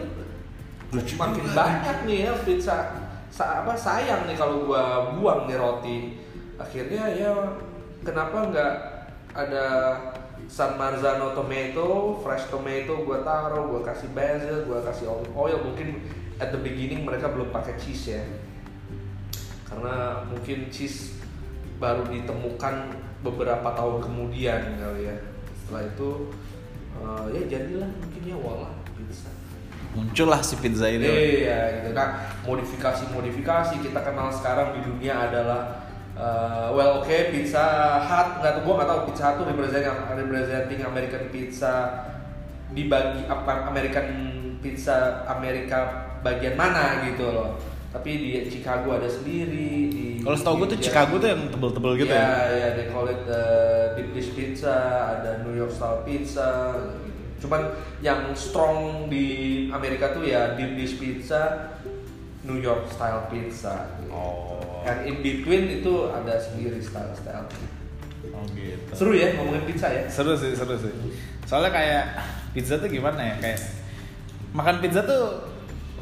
makin 0.92 1.46
banyak 1.54 1.98
nih 2.10 2.18
ya 2.26 2.34
pizza 2.42 2.98
sa 3.30 3.62
apa 3.62 3.78
sayang 3.78 4.26
nih 4.26 4.34
kalau 4.34 4.66
gua 4.66 5.14
buang 5.14 5.46
nih 5.46 5.58
roti 5.60 5.98
akhirnya 6.58 7.14
ya 7.14 7.32
kenapa 8.02 8.50
nggak 8.50 8.74
ada 9.38 9.66
San 10.48 10.80
Marzano 10.80 11.36
tomato, 11.36 12.18
fresh 12.24 12.48
tomato 12.48 13.04
gua 13.04 13.20
taruh, 13.22 13.68
gua 13.68 13.82
kasih 13.84 14.10
basil, 14.16 14.64
gua 14.64 14.80
kasih 14.80 15.12
olive 15.12 15.36
oil. 15.36 15.60
Mungkin 15.60 16.08
at 16.40 16.56
the 16.56 16.62
beginning 16.62 17.04
mereka 17.04 17.28
belum 17.28 17.52
pakai 17.52 17.76
cheese 17.76 18.16
ya. 18.16 18.24
Karena 19.68 20.24
mungkin 20.26 20.72
cheese 20.72 21.20
baru 21.78 22.08
ditemukan 22.08 22.76
beberapa 23.22 23.70
tahun 23.76 24.02
kemudian 24.02 24.80
kali 24.80 25.12
ya. 25.12 25.16
Setelah 25.64 25.84
itu 25.92 26.10
eh, 26.98 27.26
ya 27.36 27.42
jadilah 27.46 27.90
mungkin 28.00 28.22
ya 28.24 28.38
walah 28.40 28.74
pizza. 28.96 29.30
muncullah 29.98 30.40
si 30.46 30.54
pizza 30.62 30.86
ini. 30.88 31.10
Iya 31.10 31.82
gitu 31.82 31.90
kan 31.98 32.22
modifikasi 32.46 33.10
modifikasi 33.10 33.82
kita 33.82 34.00
kenal 34.06 34.30
sekarang 34.30 34.78
di 34.78 34.82
dunia 34.86 35.26
adalah 35.26 35.88
uh, 36.18 36.68
well 36.74 37.02
oke 37.02 37.18
pizza 37.32 37.66
hut 38.02 38.42
nggak 38.42 38.52
tahu 38.58 38.62
gue 38.66 38.74
nggak 38.78 38.90
tahu 38.90 39.00
pizza 39.10 39.24
hut 39.26 39.36
tuh 39.42 39.46
representing 39.50 39.94
representing 40.18 40.82
American 40.84 41.24
pizza 41.30 41.74
di 42.74 42.86
bagi 42.92 43.26
apa 43.30 43.70
American 43.70 44.08
pizza 44.60 45.24
Amerika 45.30 46.10
bagian 46.26 46.58
mana 46.58 47.06
gitu 47.06 47.30
loh 47.30 47.58
tapi 47.98 48.12
di 48.22 48.30
Chicago 48.46 48.94
ada 48.94 49.10
sendiri 49.10 49.90
di 49.90 50.06
Kalau 50.22 50.38
setahu 50.38 50.56
gue 50.62 50.78
tuh 50.78 50.80
Chicago 50.86 51.18
tuh 51.18 51.34
yang 51.34 51.42
tebel-tebel 51.50 51.92
gitu 51.98 52.14
ya, 52.14 52.22
ya. 52.22 52.38
ya 52.54 52.70
they 52.78 52.86
call 52.94 53.10
it 53.10 53.26
uh, 53.26 53.98
deep 53.98 54.14
dish 54.14 54.30
pizza, 54.38 54.78
ada 55.18 55.42
New 55.42 55.58
York 55.58 55.74
style 55.74 56.06
pizza. 56.06 56.78
gitu. 57.02 57.48
Cuman 57.48 57.74
yang 58.06 58.38
strong 58.38 59.10
di 59.10 59.26
Amerika 59.74 60.14
tuh 60.14 60.22
ya 60.30 60.54
deep 60.54 60.78
dish 60.78 61.02
pizza, 61.02 61.74
New 62.46 62.62
York 62.62 62.86
style 62.94 63.26
pizza. 63.34 63.98
gitu. 63.98 64.14
Oh. 64.14 64.86
Yang 64.86 65.00
in 65.10 65.16
between 65.26 65.64
itu 65.82 65.94
ada 66.14 66.38
sendiri 66.38 66.78
style-style. 66.78 67.50
Oh 68.30 68.46
gitu. 68.54 68.92
Seru 68.94 69.12
ya 69.18 69.34
ngomongin 69.42 69.66
pizza 69.66 69.90
ya. 69.90 70.06
Seru 70.06 70.38
sih, 70.38 70.54
seru 70.54 70.78
sih. 70.78 70.94
Soalnya 71.50 71.74
kayak 71.74 72.06
pizza 72.54 72.78
tuh 72.78 72.92
gimana 72.92 73.34
ya? 73.34 73.36
Kayak 73.42 73.60
makan 74.54 74.86
pizza 74.86 75.02
tuh 75.02 75.57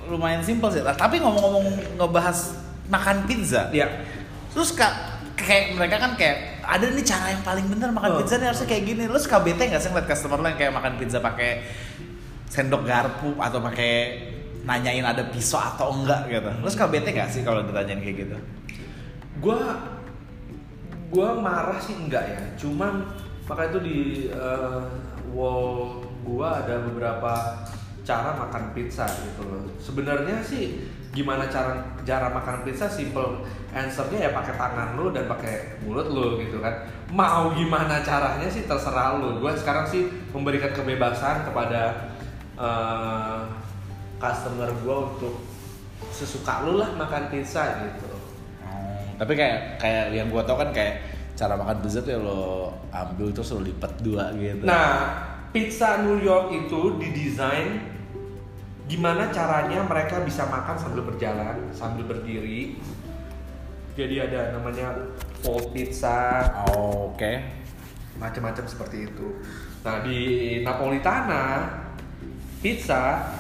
lumayan 0.10 0.42
simpel 0.42 0.70
sih. 0.72 0.82
Nah, 0.82 0.96
Tapi 0.96 1.20
ngomong-ngomong 1.20 1.98
ngebahas 2.00 2.58
makan 2.90 3.26
pizza. 3.26 3.70
Iya. 3.74 3.90
Terus 4.54 4.72
kak 4.78 4.94
kayak 5.36 5.76
mereka 5.76 6.00
kan 6.00 6.16
kayak 6.16 6.64
ada 6.64 6.88
nih 6.88 7.04
cara 7.04 7.36
yang 7.36 7.44
paling 7.44 7.66
bener 7.68 7.92
makan 7.92 8.10
Oh. 8.16 8.18
pizza 8.24 8.40
nih 8.40 8.48
harusnya 8.50 8.68
kayak 8.70 8.84
gini. 8.88 9.04
Lu 9.10 9.20
suka 9.20 9.44
bete 9.44 9.68
nggak 9.68 9.82
sih 9.82 9.90
ngeliat 9.92 10.08
customer 10.08 10.40
yang 10.42 10.58
kayak 10.58 10.74
makan 10.74 10.94
pizza 10.96 11.20
pakai 11.20 11.66
sendok 12.48 12.88
garpu 12.88 13.36
atau 13.36 13.60
pakai 13.60 13.94
nanyain 14.66 15.06
ada 15.06 15.28
pisau 15.30 15.60
atau 15.62 15.94
enggak 15.94 16.26
gitu. 16.32 16.52
Lu 16.64 16.70
suka 16.72 16.88
bete 16.88 17.12
nggak 17.14 17.30
sih 17.30 17.42
kalau 17.44 17.62
ditanyain 17.68 18.00
kayak 18.02 18.18
gitu? 18.26 18.38
Gua 19.44 19.60
gua 21.12 21.38
marah 21.38 21.78
sih 21.78 21.94
enggak 21.94 22.24
ya. 22.26 22.42
Cuman 22.58 23.06
maka 23.46 23.70
itu 23.70 23.80
di 23.84 23.98
uh, 24.34 24.82
wall 25.36 26.02
gua 26.26 26.66
ada 26.66 26.82
beberapa 26.82 27.34
cara 28.06 28.38
makan 28.38 28.70
pizza 28.78 29.10
gitu 29.10 29.42
loh. 29.42 29.66
Sebenarnya 29.82 30.38
sih 30.46 30.86
gimana 31.10 31.50
cara 31.50 31.82
cara 32.06 32.30
makan 32.30 32.62
pizza 32.62 32.86
simple 32.86 33.42
answernya 33.74 34.30
ya 34.30 34.32
pakai 34.32 34.54
tangan 34.54 34.94
lu 34.94 35.10
dan 35.10 35.26
pakai 35.26 35.82
mulut 35.82 36.06
lu 36.14 36.38
gitu 36.38 36.62
kan. 36.62 36.86
Mau 37.10 37.50
gimana 37.58 38.06
caranya 38.06 38.46
sih 38.46 38.70
terserah 38.70 39.18
lu. 39.18 39.42
Gua 39.42 39.58
sekarang 39.58 39.90
sih 39.90 40.06
memberikan 40.30 40.70
kebebasan 40.70 41.50
kepada 41.50 42.14
uh, 42.56 43.50
customer 44.22 44.70
gua 44.86 45.10
untuk 45.18 45.42
sesuka 46.14 46.62
lu 46.62 46.78
lah 46.78 46.94
makan 46.94 47.34
pizza 47.34 47.82
gitu. 47.90 48.06
Tapi 49.18 49.34
kayak 49.34 49.82
kayak 49.82 50.14
yang 50.14 50.30
gua 50.30 50.46
tau 50.46 50.62
kan 50.62 50.70
kayak 50.70 51.02
cara 51.34 51.58
makan 51.58 51.82
pizza 51.82 52.06
tuh 52.06 52.14
ya 52.16 52.20
lo 52.22 52.70
ambil 52.94 53.34
terus 53.34 53.50
lo 53.50 53.66
lipat 53.66 53.92
dua 54.06 54.30
gitu. 54.38 54.62
Nah, 54.62 55.26
pizza 55.50 56.06
New 56.06 56.20
York 56.22 56.54
itu 56.54 57.02
didesain 57.02 57.95
gimana 58.86 59.34
caranya 59.34 59.82
mereka 59.82 60.22
bisa 60.22 60.46
makan 60.46 60.78
sambil 60.78 61.02
berjalan, 61.06 61.74
sambil 61.74 62.06
berdiri. 62.06 62.78
Jadi 63.96 64.16
ada 64.20 64.52
namanya 64.60 64.92
fold 65.42 65.72
pizza, 65.72 66.44
Oh, 66.70 67.16
Oke. 67.16 67.42
macam-macam 68.20 68.66
seperti 68.68 69.08
itu. 69.08 69.40
Nah 69.84 70.04
di 70.04 70.20
Napolitana 70.64 71.68
pizza 72.60 73.34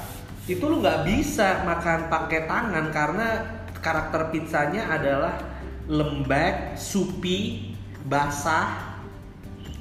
itu 0.45 0.61
lu 0.67 0.83
nggak 0.83 1.07
bisa 1.07 1.63
makan 1.63 2.11
pakai 2.11 2.45
tangan 2.45 2.85
karena 2.91 3.27
karakter 3.79 4.29
pizzanya 4.31 4.89
adalah 4.93 5.39
lembek, 5.85 6.77
supi, 6.77 7.71
basah 8.05 8.94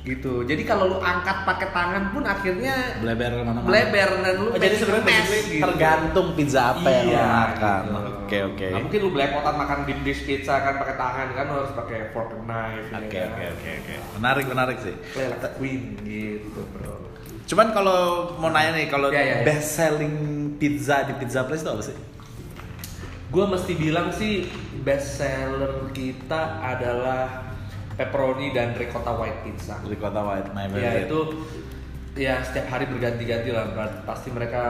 gitu. 0.05 0.45
Jadi 0.45 0.63
kalau 0.63 0.85
lu 0.87 0.99
angkat 0.99 1.43
pakai 1.43 1.69
tangan 1.71 2.13
pun 2.13 2.21
akhirnya 2.23 3.01
Bleber 3.01 3.31
ke 3.33 3.43
mana-mana. 3.43 3.65
bleber 3.65 4.09
dan 4.21 4.35
lu 4.37 4.47
Oh, 4.47 4.61
jadi 4.61 4.77
sebenarnya 4.77 5.21
gitu. 5.25 5.65
tergantung 5.65 6.27
pizza 6.37 6.61
apa 6.71 6.85
yang 6.87 7.05
lo 7.05 7.11
Iya, 7.11 7.25
makan. 7.25 7.81
gitu. 7.83 7.97
Oke 8.21 8.39
oke. 8.45 8.67
Nggak 8.69 8.83
mungkin 8.83 9.01
lu 9.01 9.11
belepotan 9.11 9.55
makan 9.55 9.79
deep 9.85 10.01
dish 10.03 10.23
pizza 10.23 10.55
kan 10.61 10.77
pakai 10.77 10.95
tangan 10.95 11.27
kan 11.33 11.45
lu 11.47 11.55
harus 11.59 11.73
pakai 11.73 11.99
fork 12.11 12.31
and 12.31 12.45
knife. 12.45 12.87
Oke 12.91 13.09
kan? 13.11 13.29
oke 13.31 13.45
oke 13.51 13.71
oke. 13.75 13.95
Menarik 14.15 14.45
menarik 14.47 14.77
sih. 14.79 14.95
A 15.19 15.49
queen 15.51 15.83
gitu 16.01 16.61
bro. 16.71 16.95
Cuman 17.45 17.73
kalau 17.73 18.01
mau 18.39 18.49
nanya 18.49 18.73
nih 18.75 18.89
kalau 18.89 19.09
Ya, 19.09 19.21
ya, 19.21 19.35
ya. 19.35 19.45
best 19.45 19.73
selling 19.75 20.17
pizza 20.55 21.05
di 21.05 21.13
pizza 21.15 21.45
place 21.45 21.61
itu 21.61 21.69
apa 21.71 21.83
sih? 21.83 21.97
Gue 23.29 23.45
mesti 23.45 23.73
bilang 23.75 24.09
sih 24.09 24.47
best 24.81 25.19
seller 25.19 25.91
kita 25.91 26.41
adalah 26.63 27.44
pepperoni 27.95 28.51
dan 28.51 28.75
ricotta 28.75 29.13
white 29.15 29.41
pizza. 29.43 29.79
Ricotta 29.83 30.21
White, 30.21 30.51
my 30.51 30.67
Ya 30.67 30.71
favorite. 30.71 31.07
itu 31.07 31.21
ya 32.15 32.35
setiap 32.43 32.67
hari 32.69 32.85
berganti-ganti 32.87 33.51
lah. 33.51 33.71
Berarti 33.71 33.99
pasti 34.03 34.29
mereka 34.31 34.63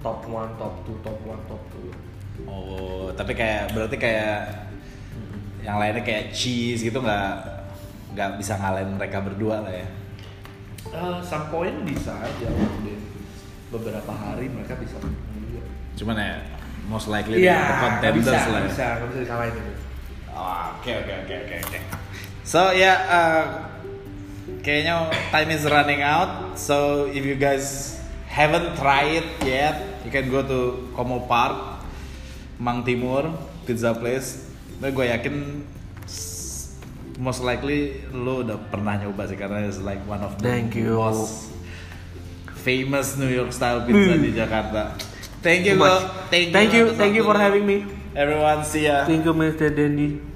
top 0.00 0.24
one, 0.24 0.52
top 0.56 0.74
two, 0.84 0.96
top 1.00 1.18
one, 1.24 1.40
top 1.46 1.62
two. 1.72 1.88
Oh, 2.44 3.12
tapi 3.12 3.36
kayak 3.36 3.72
berarti 3.72 3.96
kayak 3.96 4.36
yang 5.60 5.76
lainnya 5.76 6.00
kayak 6.00 6.32
cheese 6.32 6.80
gitu 6.80 7.00
nggak 7.00 7.36
nggak 8.16 8.30
bisa 8.40 8.56
ngalahin 8.56 8.96
mereka 8.96 9.20
berdua 9.20 9.60
lah 9.60 9.72
ya. 9.72 9.86
Eh, 10.90 11.18
some 11.20 11.52
point 11.52 11.84
bisa 11.84 12.16
aja 12.16 12.48
mungkin 12.48 12.96
beberapa 13.68 14.08
hari 14.10 14.48
mereka 14.48 14.74
bisa. 14.80 14.96
Cuman 15.94 16.16
ya 16.16 16.40
most 16.88 17.06
likely 17.06 17.44
Iya, 17.44 17.60
the 17.60 17.76
contenders 17.76 18.24
bisa, 18.24 18.50
lah. 18.50 18.60
ya. 18.60 18.66
bisa, 18.66 18.84
nggak 18.98 19.08
bisa 19.12 19.20
disalahin 19.20 19.54
itu. 19.54 19.72
Oke 20.32 20.90
oke 20.96 21.12
oke 21.22 21.34
oke 21.44 21.56
oke. 21.60 21.78
So 22.44 22.72
ya 22.72 22.92
uh, 23.06 23.44
kayaknya 24.64 25.08
time 25.32 25.50
is 25.52 25.64
running 25.68 26.02
out. 26.04 26.56
So 26.56 27.06
if 27.08 27.24
you 27.24 27.36
guys 27.36 27.96
haven't 28.28 28.76
tried 28.76 29.24
it 29.24 29.28
yet, 29.44 30.00
you 30.04 30.10
can 30.10 30.30
go 30.30 30.42
to 30.44 30.90
Como 30.96 31.26
Park, 31.26 31.82
Mang 32.58 32.84
Timur 32.84 33.30
Pizza 33.66 33.92
Place. 33.96 34.48
Nah, 34.80 34.88
gue 34.88 35.04
yakin 35.12 35.60
most 37.20 37.44
likely 37.44 38.00
lu 38.16 38.40
udah 38.40 38.56
pernah 38.72 38.96
nyoba 38.96 39.28
sih 39.28 39.36
karena 39.36 39.68
it's 39.68 39.76
like 39.84 40.00
one 40.08 40.24
of 40.24 40.40
the 40.40 40.48
Thank 40.48 40.72
you. 40.72 40.96
most 40.96 41.52
famous 42.64 43.20
New 43.20 43.28
York 43.28 43.52
style 43.52 43.84
pizza 43.84 44.16
di 44.16 44.32
Jakarta. 44.32 44.96
Thank 45.44 45.68
you. 45.68 45.76
Thank 46.32 46.48
you. 46.48 46.52
Thank 46.52 46.70
you, 46.72 46.84
thank 46.96 47.12
you 47.16 47.24
for 47.24 47.36
having 47.36 47.64
me. 47.68 47.84
Everyone, 48.16 48.64
see 48.64 48.88
ya. 48.88 49.04
Thank 49.04 49.24
you, 49.24 49.32
Mr. 49.36 49.68
Dandy. 49.72 50.29